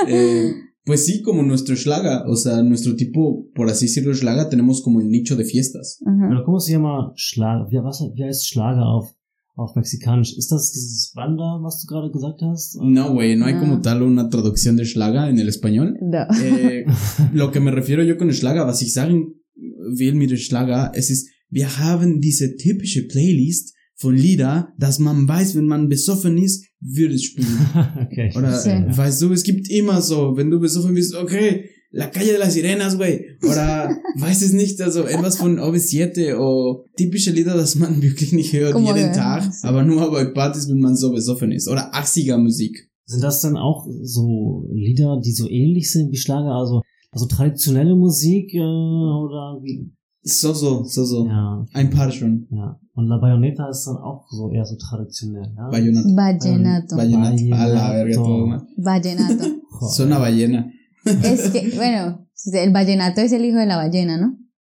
[0.07, 0.53] eh,
[0.85, 4.99] pues sí, como nuestro Schlager, o sea, nuestro tipo, por así decirlo, Schlager, tenemos como
[4.99, 5.99] el nicho de fiestas.
[6.03, 7.67] Pero ¿cómo se llama Schlager?
[7.69, 9.13] Wie, was, wie heißt Schlager auf,
[9.55, 10.35] auf Mexikanisch?
[10.37, 12.77] ¿Ist das dieses Banda, was du gerade gesagt hast?
[12.81, 15.97] No, güey, no hay como tal una traducción de Schlager en el español.
[16.01, 16.25] No.
[16.43, 16.85] Eh,
[17.33, 21.29] lo que me refiero yo con Schlager, was ich sagen will mit Schlager, es ist
[21.51, 27.13] wir haben diese typische Playlist von Lieder, dass man weiß, wenn man besoffen ist, würde
[27.13, 27.67] es spielen.
[28.07, 28.69] okay, Oder, sí.
[28.69, 32.53] weißt du, es gibt immer so, wenn du besoffen bist, okay, La Calle de las
[32.53, 33.37] Sirenas, güey.
[33.43, 38.53] Oder, weiß es nicht, also etwas von OV7 o typische Lieder, das man wirklich nicht
[38.53, 41.67] hört Como jeden Tag, aber nur bei Partys, wenn man so besoffen ist.
[41.67, 42.89] Oder 80er Musik.
[43.05, 46.55] Sind das dann auch so Lieder, die so ähnlich sind wie Schlager?
[46.55, 46.81] Also,
[47.11, 49.91] also traditionelle Musik äh, oder wie?
[50.23, 51.25] So, so, so, so.
[51.25, 51.65] Ja.
[51.73, 52.47] Ein paar schon.
[52.51, 52.79] Ja.
[52.93, 55.71] Und La Bayonetta ist dann auch so eher so traditionell, ja.
[55.71, 56.15] Vallenato.
[56.15, 56.95] Vallenato.
[56.95, 57.55] Vallenato.
[57.55, 58.61] A la verga todo mal.
[58.77, 59.45] Vallenato.
[59.89, 60.71] Suena ballena.
[61.05, 64.37] es que, bueno, el vallenato es el hijo de la ballena, ¿no?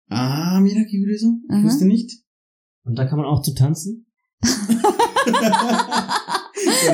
[0.09, 1.27] Ah, mira qué grueso.
[1.51, 2.23] Ich wusste nicht.
[2.85, 4.07] Und da kann man auch zu tanzen?
[4.43, 4.55] Con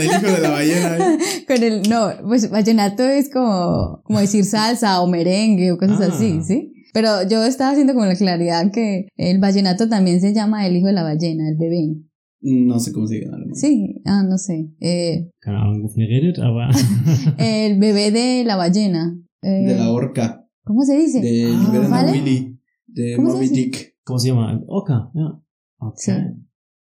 [0.01, 0.96] el hijo de la ballena.
[0.96, 1.18] ¿eh?
[1.46, 6.09] Con el, no, pues vallenato es como, como decir salsa o merengue o cosas ah.
[6.14, 6.72] así, ¿sí?
[6.95, 10.86] Pero yo estaba haciendo como la claridad que el vallenato también se llama el hijo
[10.86, 11.97] de la ballena, el bebé.
[12.41, 13.36] No sé cómo se llama.
[13.55, 14.70] Sí, ah, no sé.
[14.80, 16.70] Eh, Keine Ahnung, wovon ihr redet, aber...
[17.39, 19.16] el bebé de la ballena.
[19.43, 20.47] Eh, de la orca.
[20.64, 21.20] ¿Cómo se dice?
[21.20, 22.11] De Ah.
[22.12, 23.49] Willy, de ¿Cómo se Moby?
[23.49, 23.97] Dick.
[24.05, 24.61] ¿Cómo se llama?
[24.68, 25.43] Oka, ja.
[25.80, 25.97] Okay.
[26.05, 26.12] Sí.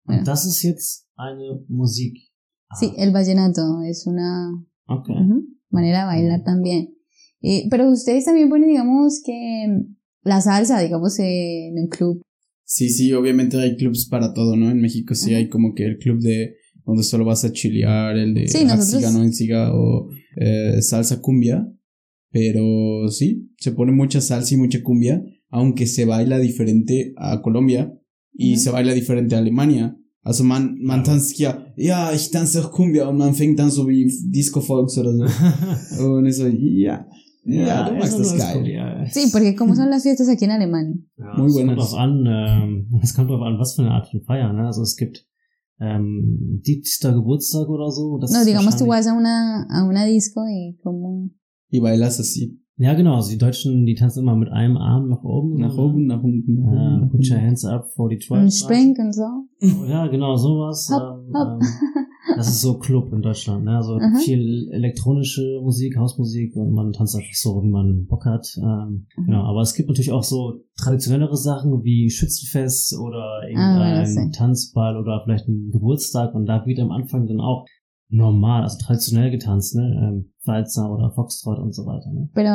[0.06, 0.24] Und Ja.
[0.24, 2.18] das ist jetzt eine Musik.
[2.70, 4.52] Ah, Sí, el vallenato es una
[4.88, 5.16] Okay.
[5.70, 6.90] manera de bailar también.
[7.42, 9.84] Eh, pero ustedes también ponen, digamos, que
[10.24, 12.22] la salsa, digamos, en un club.
[12.64, 14.70] Sí, sí, obviamente hay clubs para todo, ¿no?
[14.72, 15.38] En México sí Ajá.
[15.40, 19.14] hay como que el club de donde solo vas a chilear, el de Sí, nosotros-
[19.14, 21.68] no Enciga o eh, salsa cumbia.
[22.32, 27.94] Pero sí, se pone mucha salsa y mucha cumbia, aunque se baila diferente a Colombia
[28.34, 29.98] y se baila diferente a Alemania.
[30.24, 33.88] Also man, man tanzt ja, ja, ich tanze auch Cumbia und man fängt dann so
[33.88, 35.12] wie Disco Folks oder
[35.98, 36.06] so.
[36.16, 37.06] und ich so, ja,
[37.44, 39.14] ja, du magst das.
[39.14, 40.96] Sí, porque ¿cómo son las fiestas aquí en Alemania?
[41.18, 41.76] Ja, Muy es buenas.
[41.76, 44.66] kommt drauf an, ähm, es kommt drauf an, was für eine Art von Feier, ne?
[44.66, 45.26] Also es gibt
[45.80, 47.14] ähm, 70.
[47.14, 48.20] Geburtstag oder so.
[48.20, 51.32] Das No, digamos, tú vas a una, a una disco y como...
[51.70, 55.24] Y bailas así, Ja, genau, also die Deutschen, die tanzen immer mit einem Arm nach
[55.24, 55.60] oben.
[55.60, 55.82] nach ne?
[55.82, 58.52] oben, nach unten, nach Ja, put your hands up for die Un Tribe.
[58.52, 59.86] spring und so.
[59.88, 60.90] Ja, genau, sowas.
[60.92, 61.62] Hopp, ähm, hopp.
[61.62, 61.68] ähm,
[62.38, 63.76] das ist so Club in Deutschland, ne?
[63.76, 64.16] Also Aha.
[64.24, 68.48] viel elektronische Musik, Hausmusik und man tanzt einfach so, wie man Bock hat.
[68.58, 69.26] Ähm, Mhm.
[69.26, 74.32] genau, aber es gibt natürlich auch so traditionellere Sachen wie Schützenfest oder Ah, irgendein sí.
[74.32, 77.66] Tanzball oder vielleicht ein Geburtstag und da wird am Anfang dann auch
[78.12, 79.84] normal, also traditionell getanzt, ne?
[79.84, 82.30] Ähm, Walzer oder Foxtrot und so weiter, ne?
[82.34, 82.50] Pero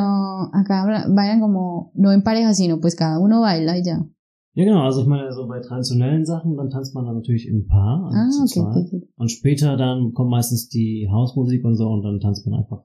[0.53, 4.05] acá bailan como, no en pareja, sino pues cada uno baila y ya.
[4.53, 7.67] Ja, genau, also ich meine, so bei traditionellen Sachen, dann tanzt man dann natürlich im
[7.67, 8.09] Paar.
[8.11, 8.85] Ah, also zu ok, zweit.
[8.85, 9.09] ok, ok.
[9.17, 12.83] Und später dann kommt meistens die Hausmusik und so und dann tanzt man einfach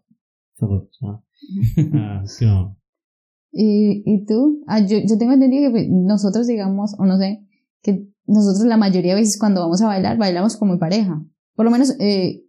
[0.57, 1.23] verrückt, ja.
[1.77, 2.77] äh, genau.
[3.53, 4.63] ¿Y, y tú?
[4.67, 7.47] Ah, yo, yo tengo entendido que nosotros, digamos, o no sé,
[7.83, 11.23] que nosotros la mayoría de veces cuando vamos a bailar, bailamos como en pareja.
[11.55, 12.42] Por lo menos eh,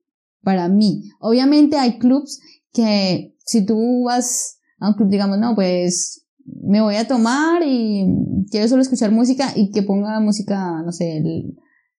[0.43, 1.09] para mí.
[1.19, 2.39] Obviamente hay clubs
[2.71, 8.05] que si tú vas a un club, digamos, no, pues me voy a tomar y
[8.51, 11.55] quiero solo escuchar música y que ponga música, no sé, el,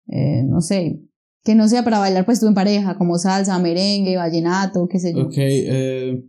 [0.08, 1.00] eh, no sé,
[1.44, 5.14] que no sea para bailar pues tú en pareja, como salsa, merengue, vallenato, qué sé
[5.14, 5.28] yo.
[5.28, 6.24] Ok, eh,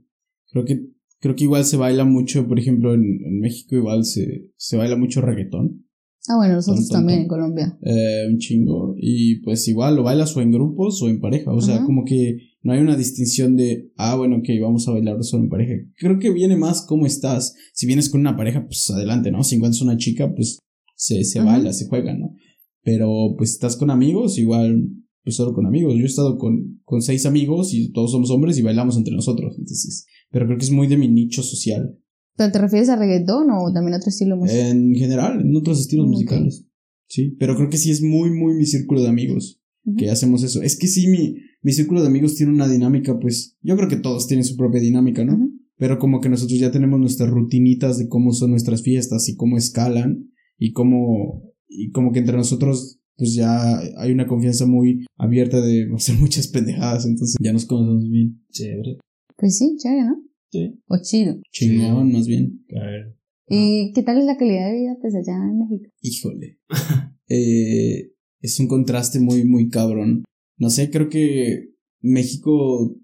[0.51, 4.77] creo que creo que igual se baila mucho, por ejemplo, en, México igual se, se
[4.77, 5.84] baila mucho reggaetón,
[6.29, 7.79] Ah, bueno, nosotros también en Colombia.
[7.83, 11.61] eh, un chingo, y pues igual lo bailas o en grupos o en pareja, o
[11.61, 11.85] sea, Ajá.
[11.85, 15.51] como que no hay una distinción de, ah, bueno, ok, vamos a bailar solo en
[15.51, 15.75] pareja.
[15.99, 17.55] Creo que viene más cómo estás.
[17.75, 19.45] Si vienes con una pareja, pues adelante, ¿no?
[19.45, 20.59] Si encuentras una chica, pues
[20.97, 21.51] se, se Ajá.
[21.53, 22.35] baila, se juega, ¿no?
[22.83, 24.89] Pero pues estás con amigos, igual,
[25.23, 25.95] pues solo con amigos.
[25.95, 29.57] Yo he estado con, con seis amigos y todos somos hombres y bailamos entre nosotros,
[29.59, 30.07] entonces.
[30.31, 31.99] Pero creo que es muy de mi nicho social.
[32.37, 34.67] ¿Pero te refieres a reggaetón o también a otro estilo musical?
[34.67, 36.67] En general, en otros estilos musicales.
[37.07, 39.61] Sí, pero creo que sí es muy, muy mi círculo de amigos
[39.99, 40.63] que hacemos eso.
[40.63, 43.97] Es que sí, mi, mi círculo de amigos tiene una dinámica, pues, yo creo que
[43.97, 45.35] todos tienen su propia dinámica, ¿no?
[45.35, 45.51] Ujú.
[45.77, 49.59] Pero como que nosotros ya tenemos nuestras rutinitas de cómo son nuestras fiestas y cómo
[49.59, 55.61] escalan y cómo, y como que entre nosotros, pues ya hay una confianza muy abierta
[55.61, 58.41] de hacer muchas pendejadas, entonces ya nos conocemos bien.
[58.51, 58.99] Chévere.
[59.37, 60.17] Pues sí, chévere, ¿no?
[60.55, 60.81] Sí.
[60.87, 61.41] O chido.
[61.51, 62.65] Chingón, más bien.
[62.69, 63.17] Geil.
[63.49, 65.91] ¿Y qué tal es la calidad de vida pues allá en México?
[66.01, 66.59] Híjole.
[67.27, 70.25] Eh, es un contraste muy, muy cabrón.
[70.59, 71.71] No sé, creo que
[72.03, 72.99] México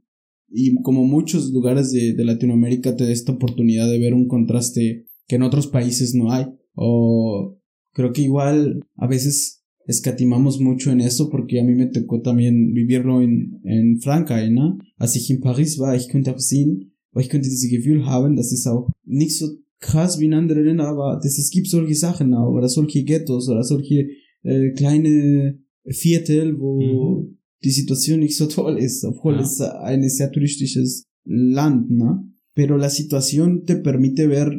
[0.47, 5.07] y como muchos lugares de, de Latinoamérica te da esta oportunidad de ver un contraste
[5.27, 6.49] que en otros países no hay.
[6.75, 7.59] O
[7.95, 12.75] creo que igual a veces escatimamos mucho en eso porque a mí me tocó también
[12.75, 14.79] vivirlo en, en Frankreich, ¿no?
[14.99, 18.53] Als ich in Paris war, ich auch sehen, oder ich könnte dieses Gefühl haben, dass
[18.53, 19.47] es auch nicht so
[19.81, 23.49] krass wie in anderen Ländern, aber das, es gibt solche Sachen auch, oder solche Ghettos,
[23.49, 24.09] oder solche
[24.43, 27.27] äh, kleine Viertel, wo
[27.65, 29.41] die Situation nicht so toll ist, obwohl Ja.
[29.43, 32.25] es ein sehr touristisches Land, ¿no?
[32.55, 34.51] Pero la situación te permite ver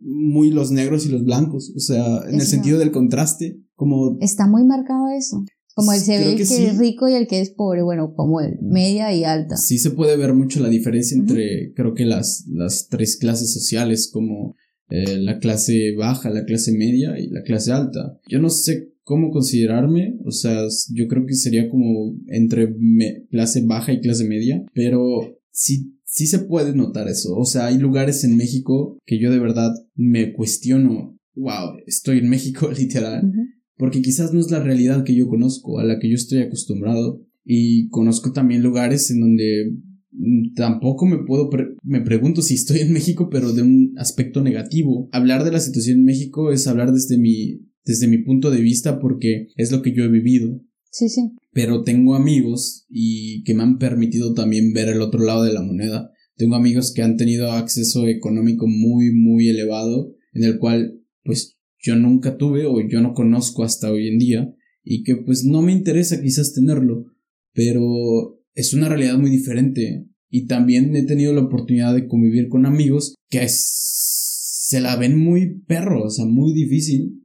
[0.00, 4.46] muy los negros y los blancos, o sea, en el sentido del contraste, como Está
[4.46, 5.44] muy marcado eso.
[5.74, 6.64] Como el se ve el que que, sí.
[6.64, 9.56] es rico y el que es pobre, bueno, como el media y alta.
[9.56, 14.10] sí se puede ver mucho la diferencia entre, creo que las, las tres clases sociales,
[14.12, 14.56] como
[14.90, 18.18] eh, la clase baja, la clase media y la clase alta.
[18.28, 22.74] Yo no sé cómo considerarme, o sea, yo creo que sería como entre
[23.30, 27.36] clase baja y clase media, pero sí, sí se puede notar eso.
[27.36, 32.28] O sea, hay lugares en México que yo de verdad me cuestiono, wow, estoy en
[32.28, 33.32] México literal.
[33.80, 37.26] Porque quizás no es la realidad que yo conozco, a la que yo estoy acostumbrado.
[37.44, 39.72] Y conozco también lugares en donde
[40.12, 44.42] mm, tampoco me puedo, pre- me pregunto si estoy en México, pero de un aspecto
[44.42, 45.08] negativo.
[45.10, 49.00] Hablar de la situación en México es hablar desde mi, desde mi punto de vista
[49.00, 50.60] porque es lo que yo he vivido.
[50.92, 51.22] Sí, sí.
[51.52, 55.62] Pero tengo amigos y que me han permitido también ver el otro lado de la
[55.62, 56.10] moneda.
[56.36, 61.96] tengo amigos que han tenido acceso económico muy, muy elevado, en el cual, pues, yo
[61.96, 65.72] nunca tuve o yo no conozco hasta hoy en día, y que pues no me
[65.72, 67.06] interesa quizás tenerlo,
[67.52, 70.06] pero es una realidad muy diferente.
[70.28, 75.60] Y también he tenido la oportunidad de convivir con amigos que se la ven muy
[75.62, 77.24] perro, o sea, muy difícil.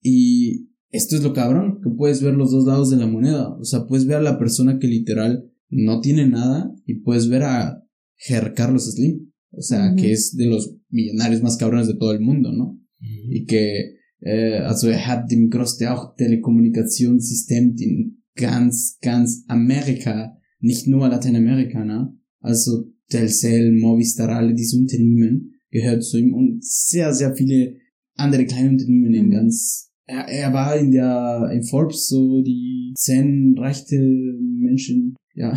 [0.00, 3.52] Y esto es lo cabrón, que puedes ver los dos lados de la moneda.
[3.56, 7.42] O sea, puedes ver a la persona que literal no tiene nada y puedes ver
[7.42, 7.82] a
[8.14, 9.32] Ger Carlos Slim.
[9.50, 12.78] O sea, que es de los millonarios más cabrones de todo el mundo, ¿no?
[13.00, 20.86] Y que, eh, also er hat dem größte auch Telekommunikationssystem in ganz, ganz Amerika, nicht
[20.86, 22.16] nur Lateinamerika, ne?
[22.40, 27.76] Also Telcel, Movistar, alle diese Unternehmen gehört zu ihm und sehr, sehr viele
[28.14, 33.56] andere kleine Unternehmen in ganz er, er war in der in Forbes so die zehn
[33.58, 35.52] reichste Menschen ja.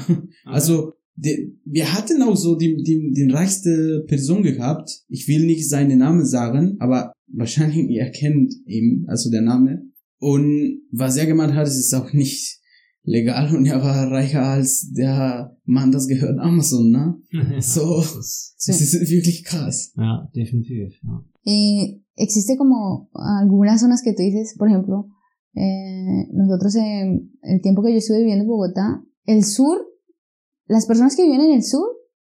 [0.46, 5.70] Also de, wir hatten auch so die, die, die reichste Person gehabt ich will nicht
[5.70, 9.84] seinen Namen sagen aber wahrscheinlich ihr kennt ihn also der Name
[10.20, 12.60] und was er gemacht hat ist auch nicht
[13.04, 17.16] legal und er war reicher als der Mann, das gehört Amazon, ne?
[17.60, 19.94] so, es ist wirklich krass.
[19.96, 20.94] Ja, definitiv.
[21.04, 21.24] Ja.
[21.46, 25.08] Y existe como algunas zonas que tú dices, por ejemplo,
[25.56, 29.78] eh, nosotros en el tiempo que yo estuve viviendo en Bogotá, el sur,
[30.70, 31.86] las personas que vivían en el sur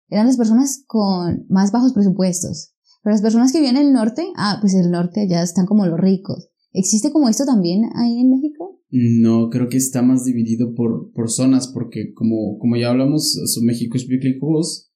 [0.09, 2.75] eran las personas con más bajos presupuestos.
[3.01, 5.87] Pero las personas que vivían en el norte, ah, pues el norte ya están como
[5.87, 6.49] los ricos.
[6.71, 8.81] ¿Existe como esto también ahí en México?
[8.91, 13.97] No, creo que está más dividido por, por zonas, porque como, como ya hablamos, México
[13.97, 14.91] es wirklich groß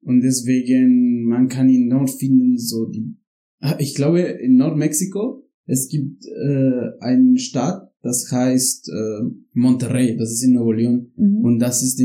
[0.00, 3.18] und deswegen man kann in Nord finden so die
[3.60, 10.32] Ah, ich glaube, in Nordmexiko, es gibt äh, einen Staat, das heißt äh, Monterrey, das
[10.32, 11.12] ist in Nuevo León.
[11.16, 11.44] Mhm.
[11.44, 12.00] Und das ist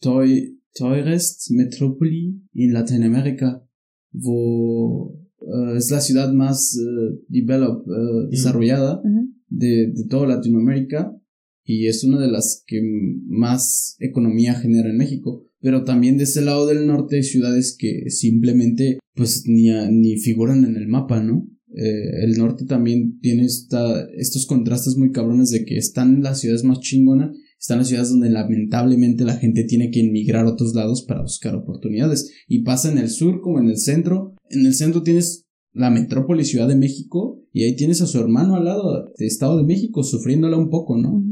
[0.00, 3.66] Toy, Teurest Metropoli in Lateinamerika,
[4.12, 9.34] wo äh, es la ciudad más äh, developed, äh, desarrollada mhm.
[9.48, 11.18] de, de toda Latinoamérica
[11.64, 12.80] y es una de las que
[13.26, 15.44] más economía genera en México.
[15.60, 20.64] Pero también de ese lado del norte hay ciudades que simplemente pues ni, ni figuran
[20.64, 21.48] en el mapa, ¿no?
[21.76, 26.64] Eh, el norte también tiene esta, estos contrastes muy cabrones de que están las ciudades
[26.64, 31.04] más chingonas, están las ciudades donde lamentablemente la gente tiene que emigrar a otros lados
[31.06, 32.32] para buscar oportunidades.
[32.48, 34.34] Y pasa en el sur como en el centro.
[34.48, 38.56] En el centro tienes la metrópoli Ciudad de México y ahí tienes a su hermano
[38.56, 41.22] al lado de Estado de México sufriéndola un poco, ¿no?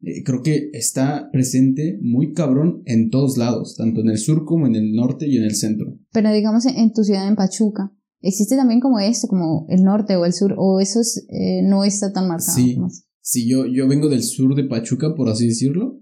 [0.00, 4.66] Eh, creo que está presente muy cabrón en todos lados, tanto en el sur como
[4.66, 5.96] en el norte y en el centro.
[6.12, 7.92] Pero digamos en tu ciudad, en Pachuca,
[8.22, 12.12] ¿existe también como esto, como el norte o el sur, o eso eh, no está
[12.12, 12.56] tan marcado?
[12.56, 12.78] Sí,
[13.20, 15.98] sí yo, yo vengo del sur de Pachuca, por así decirlo.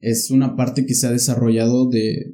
[0.00, 2.32] Es una parte que se ha desarrollado de,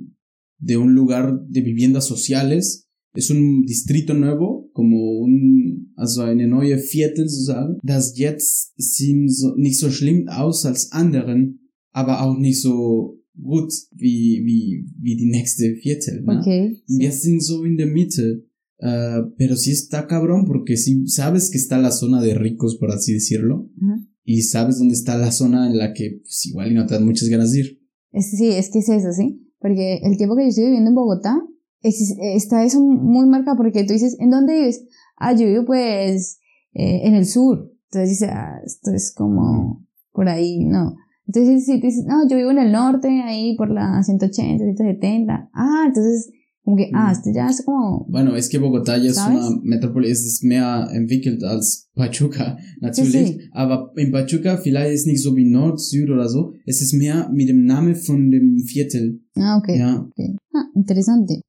[0.59, 6.79] de un lugar de viviendas sociales es un distrito nuevo, como un, also eine neue
[6.79, 13.19] Viertel sozusagen, das jetzt so, nicht so schlimm aus als anderen, aber auch nicht so
[13.35, 16.23] gut wie, wie, wie die nächste Viertel.
[16.23, 16.39] ¿no?
[16.39, 16.83] Okay.
[16.87, 18.45] Wir sind so in der Mitte.
[18.83, 22.91] Uh, pero sí está cabrón porque sí sabes que está la zona de ricos, por
[22.91, 24.09] así decirlo, uh -huh.
[24.25, 27.05] y sabes dónde está la zona en la que pues, igual y no te dan
[27.05, 27.81] muchas ganas de ir.
[28.13, 29.47] Sí, es que es eso, ¿sí?
[29.59, 31.37] Porque el tiempo que yo estoy viviendo en Bogotá,
[31.83, 34.85] está eso muy marcado porque tú dices, ¿en dónde vives?
[35.17, 36.39] Ah, yo vivo pues
[36.73, 37.71] eh, en el sur.
[37.91, 40.97] Entonces dices, ah, esto es como por ahí, no.
[41.27, 45.51] Entonces si tú dices, no, yo vivo en el norte, ahí por la 180, 170.
[45.53, 46.31] Ah, entonces
[46.63, 48.07] como que, ah, esto ya es como...
[48.09, 53.29] Bueno, es que Bogotá ya es una metrópoli, es, mehr entwickelt als Pachuca, natürlich.
[53.29, 53.49] Sí, sí.
[53.53, 56.53] Aber in Pachuca vielleicht ist nicht so wie Nord, Süd oder so.
[56.67, 59.21] Es ist mehr mit dem Namen von dem Viertel.
[59.37, 59.79] Ah, okay.
[59.79, 60.07] Ja.
[60.07, 60.37] okay.
[60.55, 61.41] Ah, interesante.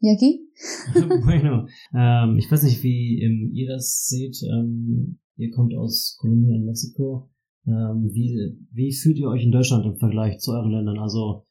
[0.00, 0.40] ¿Y aquí?
[1.24, 4.36] bueno, ähm, ich weiß nicht, wie ähm, ihr das seht.
[4.50, 7.28] Ähm, ihr kommt aus Kolumbien und Mexiko.
[7.66, 10.98] Ähm, wie, wie fühlt ihr euch in Deutschland im Vergleich zu euren Ländern?
[10.98, 11.44] Also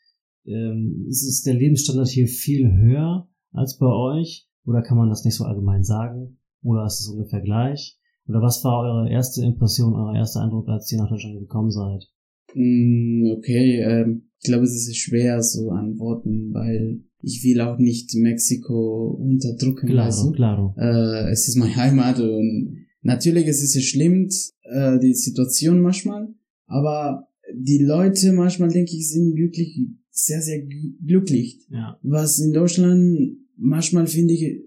[0.50, 4.48] ähm, ist der Lebensstandard hier viel höher als bei euch?
[4.66, 6.38] Oder kann man das nicht so allgemein sagen?
[6.62, 7.98] Oder ist es ungefähr gleich?
[8.28, 12.08] Oder was war eure erste Impression, euer erster Eindruck, als ihr nach Deutschland gekommen seid?
[12.54, 18.14] Mm, okay, ähm, ich glaube, es ist schwer zu antworten, weil ich will auch nicht
[18.16, 19.88] Mexiko unterdrücken.
[19.88, 20.32] Claro, also.
[20.32, 20.76] claro.
[20.78, 24.30] Äh, es ist meine Heimat und natürlich es ist es schlimm,
[24.64, 26.30] äh, die Situation manchmal,
[26.68, 29.80] aber die Leute manchmal, denke ich, sind wirklich
[30.26, 31.60] sehr, sehr glücklich.
[31.70, 32.00] Ja.
[32.04, 34.62] Was in Deutschland manchmal finde ich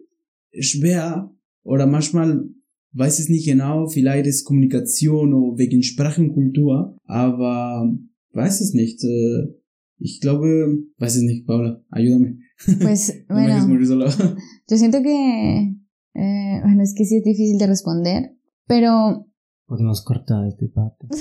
[0.61, 1.30] schwer
[1.62, 2.44] oder manchmal
[2.92, 7.90] weiß es nicht genau, vielleicht ist Kommunikation oder wegen Sprachenkultur, aber
[8.32, 9.03] weiß es nicht.
[9.05, 9.55] Äh,
[10.05, 10.48] Ich glaube,
[10.98, 12.38] weiß es nicht, Paula, ayúdame.
[12.80, 13.55] Pues bueno,
[14.68, 15.76] yo siento que,
[16.14, 18.36] eh, bueno, es que sí es difícil de responder,
[18.66, 19.26] pero
[19.66, 21.07] Podemos cortar este parte.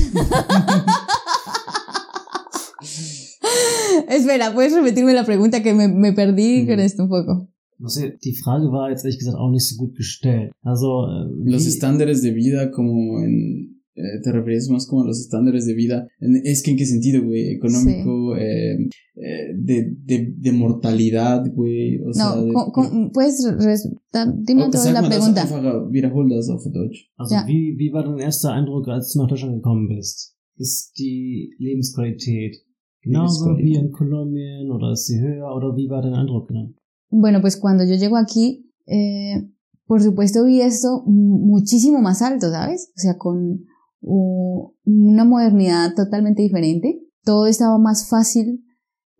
[4.10, 7.48] espera, ¿puedes repetirme la pregunta que me, me perdí con esto un poco?
[7.80, 10.52] No sé, die Frage war jetzt ehrlich gesagt auch nicht so gut gestellt.
[10.62, 13.82] Also, äh, Los estándares de vida, como en.
[13.96, 16.08] eh, ¿Te refieres más como a los estándares de vida?
[16.44, 17.50] Es que en qué sentido, güey?
[17.50, 22.00] Económico, eh, eh, de, de, de mortalidad, güey.
[22.04, 25.42] O sea, No, de, ¿cómo- cómo- ¿puedes dime Oh, otra vez la pregunta?
[25.42, 27.10] einfach, wiederhol das auf Deutsch.
[27.18, 27.48] Also Ja.
[27.48, 30.36] wie, wie war dein erster Eindruck, als du nach Deutschland gekommen bist?
[30.58, 32.58] Ist die Lebensqualität
[33.02, 36.48] genauso wie in Kolumbien oder ist sie höher oder wie war dein Eindruck?
[36.48, 36.70] Genau?
[37.10, 39.50] Bueno, pues cuando yo llego aquí, eh,
[39.86, 42.92] por supuesto vi esto muchísimo más alto, ¿sabes?
[42.96, 43.66] O sea, con
[44.02, 47.02] una modernidad totalmente diferente.
[47.24, 48.64] Todo estaba más fácil,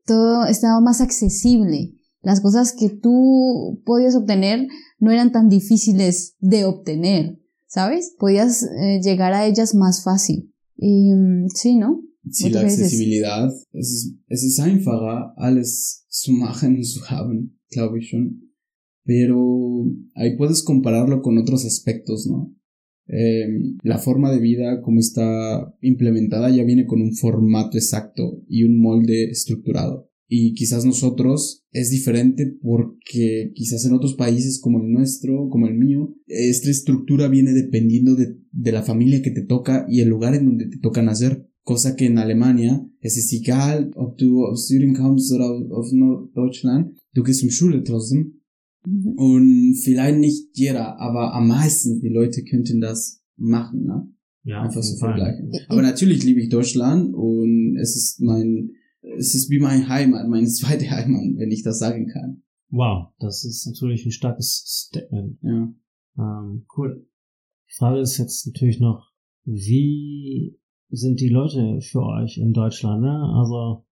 [0.06, 1.94] todo estaba más accesible.
[2.22, 4.68] Las cosas que tú podías obtener
[5.00, 8.16] no eran tan difíciles de obtener, ¿sabes?
[8.18, 10.54] Podías eh, llegar a ellas más fácil.
[10.78, 12.02] Y, mm, sí, ¿no?
[12.30, 12.82] Sí, ¿Tú la qué dices?
[12.82, 13.52] Accesibilidad.
[13.74, 18.52] Es ist, es ist einfacher, alles zu machen und zu haben, glaube ich schon.
[19.04, 22.56] Pero ahí puedes compararlo con otros aspectos, ¿no?
[23.08, 23.48] Eh,
[23.84, 28.80] la forma de vida, como está implementada, ya viene con un formato exacto y un
[28.80, 30.10] molde estructurado.
[30.28, 35.78] Y quizás nosotros es diferente porque quizás en otros países como el nuestro, como el
[35.78, 40.34] mío, esta estructura viene dependiendo de, de la familia que te toca y el lugar
[40.36, 41.51] en donde te toca nacer.
[41.64, 46.98] Cosa que en Alemania es es egal, ob du aus Syrien kommst oder aus Norddeutschland,
[47.14, 48.42] du gehst um Schule trotzdem.
[48.86, 49.14] Ujú.
[49.16, 54.08] Und vielleicht nicht jeder, aber am meisten die Leute könnten das machen, ne?
[54.44, 55.52] Ja, Einfach so vergleichen.
[55.68, 58.72] Aber natürlich liebe ich Deutschland und es ist mein,
[59.18, 62.42] es ist wie meine Heimat, meine zweite Heimat, wenn ich das sagen kann.
[62.70, 65.38] Wow, das ist natürlich ein starkes Statement.
[65.44, 65.74] Ja.
[66.18, 67.06] Ähm, cool.
[67.70, 69.12] Die Frage ist jetzt natürlich noch,
[69.46, 70.58] wie
[70.92, 73.34] sind die Leute für euch in Deutschland, ne?
[73.36, 73.86] Also,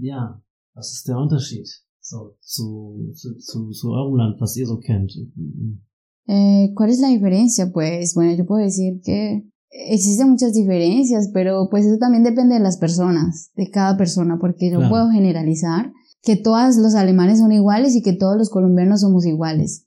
[0.00, 0.40] ja,
[0.74, 1.66] was ist der Unterschied?
[2.00, 5.12] So, zu, zu, zu, zu eurem Land, was ihr so kennt.
[6.26, 7.70] Eh, ¿Cuál es la diferencia?
[7.72, 12.60] Pues bueno, yo puedo decir que existen muchas diferencias, pero pues eso también depende de
[12.60, 14.90] las personas, de cada persona, porque no Claro.
[14.90, 15.92] puedo generalizar
[16.22, 19.86] que todos los alemanes son iguales y que todos los colombianos somos iguales.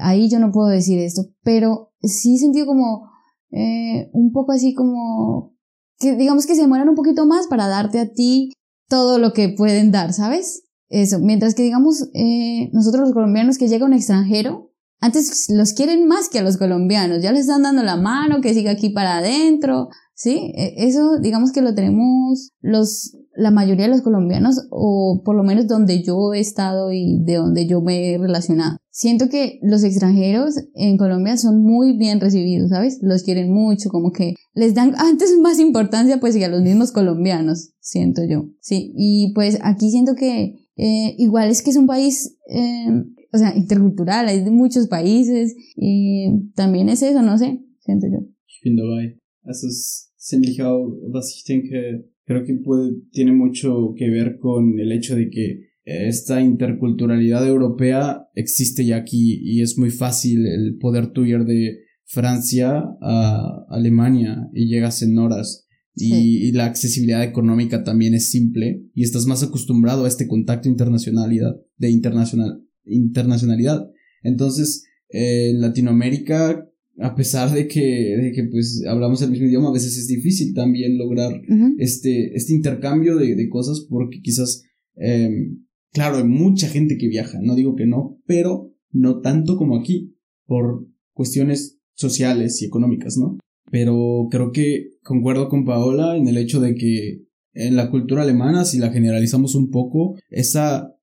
[0.00, 3.08] Ahí yo no puedo decir esto, pero sí he sentido como
[3.50, 5.51] eh, un poco así como
[6.02, 8.52] que digamos que se demoran un poquito más para darte a ti
[8.88, 10.64] todo lo que pueden dar, ¿sabes?
[10.90, 16.06] Eso, mientras que digamos eh, nosotros los colombianos que llega un extranjero, antes los quieren
[16.06, 19.18] más que a los colombianos, ya les están dando la mano, que siga aquí para
[19.18, 20.52] adentro, ¿sí?
[20.56, 25.42] E- Eso digamos que lo tenemos los, la mayoría de los colombianos, o por lo
[25.42, 28.78] menos donde yo he estado y de donde yo me he relacionado.
[28.90, 32.98] Siento que los extranjeros en Colombia son muy bien recibidos, ¿sabes?
[33.00, 36.92] Los quieren mucho, como que les dan antes más importancia pues que a los mismos
[36.92, 38.44] colombianos, siento yo.
[38.60, 42.86] Sí, y pues aquí siento que eh, igual es que es un país, eh,
[43.32, 48.26] o sea, intercultural, hay de muchos países y también es eso, no sé, siento yo.
[49.44, 49.50] Dabei.
[49.50, 50.08] Es
[51.12, 55.72] was ich denke, creo que puede, tiene mucho que ver con el hecho de que
[55.84, 61.78] esta interculturalidad europea existe ya aquí y es muy fácil el poder tú ir de
[62.04, 65.66] Francia a Alemania y llegas en horas.
[65.94, 66.38] Y, Sí.
[66.48, 71.54] y la accesibilidad económica también es simple y estás más acostumbrado a este contacto internacionalidad,
[71.76, 73.90] de internacional, internacionalidad.
[74.22, 76.66] Entonces, eh, en Latinoamérica,
[76.98, 80.54] a pesar de que, de que pues hablamos el mismo idioma, a veces es difícil
[80.54, 81.40] también lograr
[81.78, 84.62] este, este intercambio de, de cosas porque quizás,
[84.96, 85.30] eh,
[85.92, 90.14] claro, hay mucha gente que viaja, no digo que no, pero no tanto como aquí,
[90.46, 93.38] por cuestiones sociales y económicas, ¿no?
[93.70, 97.22] Pero creo que concuerdo con Paola en el hecho de que
[97.54, 100.94] en la cultura alemana, si la generalizamos un poco, esa,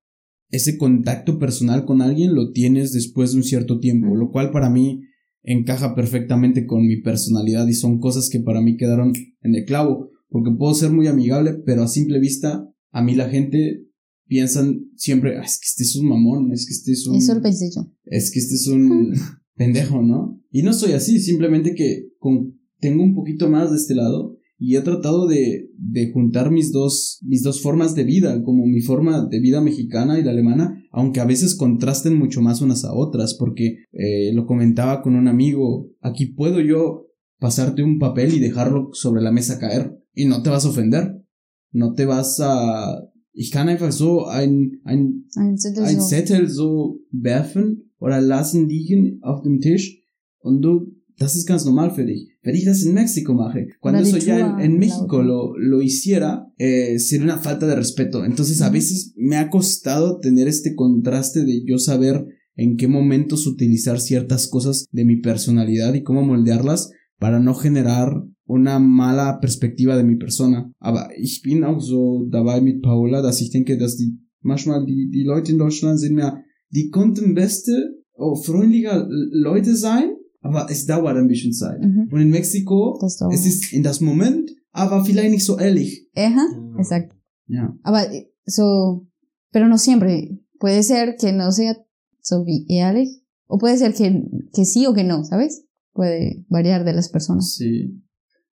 [0.50, 4.70] ese contacto personal con alguien lo tienes después de un cierto tiempo, lo cual para
[4.70, 5.02] mí
[5.42, 9.12] encaja perfectamente con mi personalidad y son cosas que para mí quedaron
[9.42, 13.28] en el clavo, porque puedo ser muy amigable, pero a simple vista, a mí la
[13.28, 13.86] gente
[14.26, 17.16] piensan siempre, "Ah, es que este es un mamón, es que este es un...
[17.16, 17.90] Eso lo pensé yo.
[18.04, 19.12] es que este es un
[19.56, 20.40] pendejo, ¿no?
[20.50, 24.76] Y no soy así, simplemente que con, tengo un poquito más de este lado y
[24.76, 29.26] he tratado de, de juntar mis dos, mis dos formas de vida, como mi forma
[29.26, 33.34] de vida mexicana y la alemana, aunque a veces contrasten mucho más unas a otras,
[33.38, 37.06] porque eh, lo comentaba con un amigo, aquí puedo yo
[37.38, 41.24] pasarte un papel y dejarlo sobre la mesa caer y no te vas a ofender,
[41.72, 46.06] no te vas a ich kann einfach so ein, ein, Ein Zettel ein so.
[46.06, 50.04] Zettel so werfen oder lassen liegen auf dem Tisch
[50.40, 52.30] und du, das ist ganz normal für dich.
[52.42, 55.82] Wenn ich das in México mache, cuando eso ya en, en en México lo, lo
[55.82, 58.24] hiciera, eh, sería una falta de respeto.
[58.24, 62.24] Entonces a veces me ha costado tener este contraste de yo saber
[62.56, 68.24] en qué momentos utilizar ciertas cosas de mi personalidad y cómo moldearlas para no generar
[68.46, 70.72] una mala perspektive de mi Persona.
[70.78, 75.10] Aber ich bin auch so dabei mit Paola, dass ich denke, dass die manchmal die,
[75.10, 80.86] die Leute in Deutschland sind mehr, die konnten beste, oh, freundliche Leute sein, aber es
[80.86, 81.80] dauert ein bisschen Zeit.
[81.80, 82.08] Mhm.
[82.10, 86.08] Und in Mexiko, es ist in das Moment, aber vielleicht nicht so ehrlich.
[86.14, 86.78] Ajá, Ja.
[86.78, 87.16] exacto.
[87.46, 87.76] Ja.
[87.82, 89.06] Aber, eh, so,
[89.52, 90.38] pero no siempre.
[90.58, 91.74] Puede ser que no sea
[92.22, 93.08] so ehrlich,
[93.46, 94.22] o puede ser que,
[94.52, 95.64] que sí o que no, ¿sabes?
[95.92, 97.54] Puede variar de las personas.
[97.54, 98.02] Sí.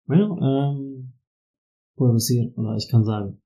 [0.05, 1.13] Bueno, ähm,
[1.95, 3.41] puedo decir, oder ich kann sagen,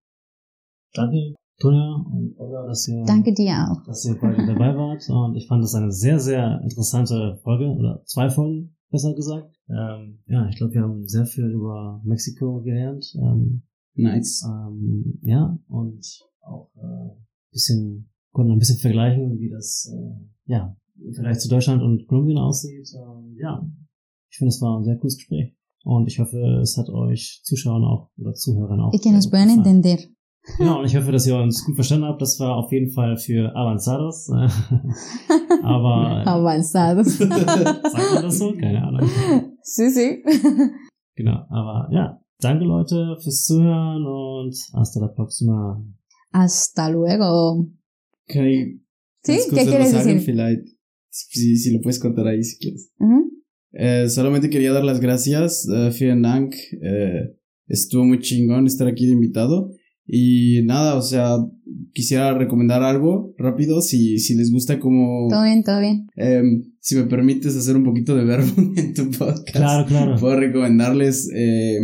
[0.93, 3.83] danke, Tonja und Olga, dass ihr, Danke dir auch.
[3.85, 5.09] dass ihr beide dabei wart.
[5.09, 9.55] Und ich fand das eine sehr, sehr interessante Folge, oder zwei Folgen, besser gesagt.
[9.69, 13.05] Ähm, ja, ich glaube, wir haben sehr viel über Mexiko gelernt.
[13.15, 13.63] Ähm,
[13.95, 14.45] Nice.
[14.47, 16.05] ähm, ja, und
[16.41, 17.15] auch äh,
[17.51, 20.77] bisschen, konnten ein bisschen vergleichen, wie das äh, ja,
[21.15, 22.87] vielleicht zu Deutschland und Kolumbien aussieht.
[22.95, 23.67] Ähm, ja,
[24.29, 25.55] ich finde, es war ein sehr cooles Gespräch.
[25.83, 28.93] Und ich hoffe, es hat euch Zuschauern auch oder Zuhörern auch.
[28.93, 29.83] Y que nos sehr gut puedan gefallen.
[29.83, 30.16] entender.
[30.57, 32.21] Genau, und ich hoffe, dass ihr uns gut verstanden habt.
[32.21, 34.29] Das war auf jeden Fall für Avanzados.
[35.63, 37.17] Aber Avanzados.
[37.17, 38.53] sagt man das so?
[38.53, 39.09] Keine Ahnung.
[39.61, 40.23] sí, sí.
[41.15, 45.83] Genau, aber ja, danke Leute fürs Zuhören und hasta la próxima.
[46.31, 47.67] Hasta luego.
[48.27, 48.79] Kai,
[49.23, 49.31] ¿Sí?
[49.33, 50.21] ganz kurz ¿Qué quieres sagen, decir?
[50.21, 50.67] Vielleicht,
[51.09, 52.91] si, si lo puedes contar ahí si quieres.
[52.99, 53.31] Ujú.
[53.73, 55.67] Eh, solamente quería dar las gracias.
[55.67, 56.53] eh, vielen Dank.
[56.81, 57.35] eh,
[57.67, 59.71] estuvo muy chingón estar aquí de invitado.
[60.07, 61.37] Y nada, o sea,
[61.93, 63.81] quisiera recomendar algo rápido.
[63.81, 65.27] Si, si les gusta como...
[65.29, 66.07] Todo bien, todo bien.
[66.15, 69.49] em, si me permites hacer un poquito de verbo en tu podcast.
[69.51, 70.15] Claro, claro.
[70.17, 71.79] Puedo recomendarles, eh,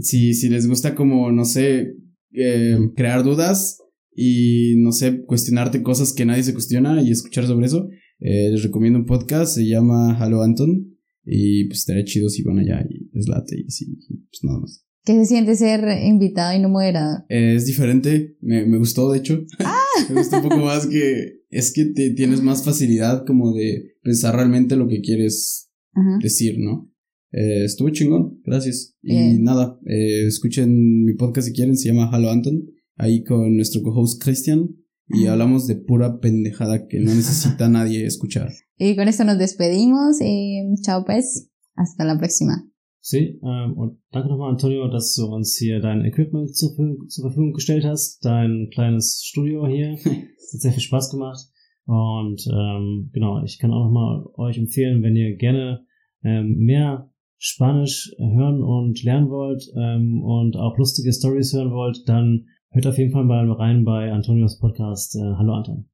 [0.00, 1.94] si, si les gusta como, no sé,
[2.32, 3.78] eh, crear dudas
[4.12, 8.64] y, no sé, cuestionarte cosas que nadie se cuestiona y escuchar sobre eso, eh, les
[8.64, 13.08] recomiendo un podcast, se llama Hello Anton y pues estaría chido si van allá y
[13.12, 13.86] les late y así,
[14.30, 14.87] pues nada más.
[15.08, 17.24] ¿Qué se siente ser invitado y no moderador?
[17.30, 19.42] Eh, es diferente, me, me gustó de hecho.
[20.10, 24.36] me gustó un poco más que es que te, tienes más facilidad como de pensar
[24.36, 26.18] realmente lo que quieres Ajá.
[26.22, 26.92] decir, ¿no?
[27.32, 28.96] Eh, estuvo chingón, gracias.
[29.00, 33.80] Y nada, eh, escuchen mi podcast si quieren, se llama Halo Anton, ahí con nuestro
[33.82, 34.76] co-host Christian,
[35.08, 38.52] y hablamos de pura pendejada que no necesita nadie escuchar.
[38.76, 40.18] Y con esto nos despedimos.
[40.20, 41.48] Y chao, pues.
[41.76, 42.68] Hasta la próxima.
[43.00, 47.24] Sí, ähm, und danke nochmal, Antonio, dass du uns hier dein Equipment zur, Verfügung- zur
[47.24, 49.96] Verfügung gestellt hast, dein kleines Studio hier.
[50.48, 51.40] Es hat sehr viel Spaß gemacht.
[51.84, 55.84] Und ähm, genau, ich kann auch nochmal euch empfehlen, wenn ihr gerne
[56.24, 62.46] ähm, mehr Spanisch hören und lernen wollt ähm, und auch lustige Stories hören wollt, dann
[62.70, 65.88] hört auf jeden Fall mal rein bei Antonios Podcast äh, Hallo Anton.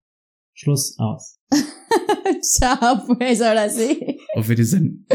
[0.52, 1.40] Schluss aus.
[2.58, 4.13] chao, pues, ahora sí.
[4.34, 5.06] Auf Wiedersehen.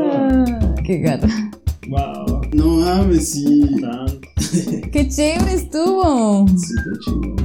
[0.00, 0.44] Ah,
[0.84, 1.26] Qué gato.
[1.88, 2.40] Wow.
[2.54, 3.60] No mames, sí.
[3.80, 4.20] Dann
[4.90, 6.46] Qué chévere estuvo.
[6.56, 6.74] Sí,
[7.04, 7.36] chingón.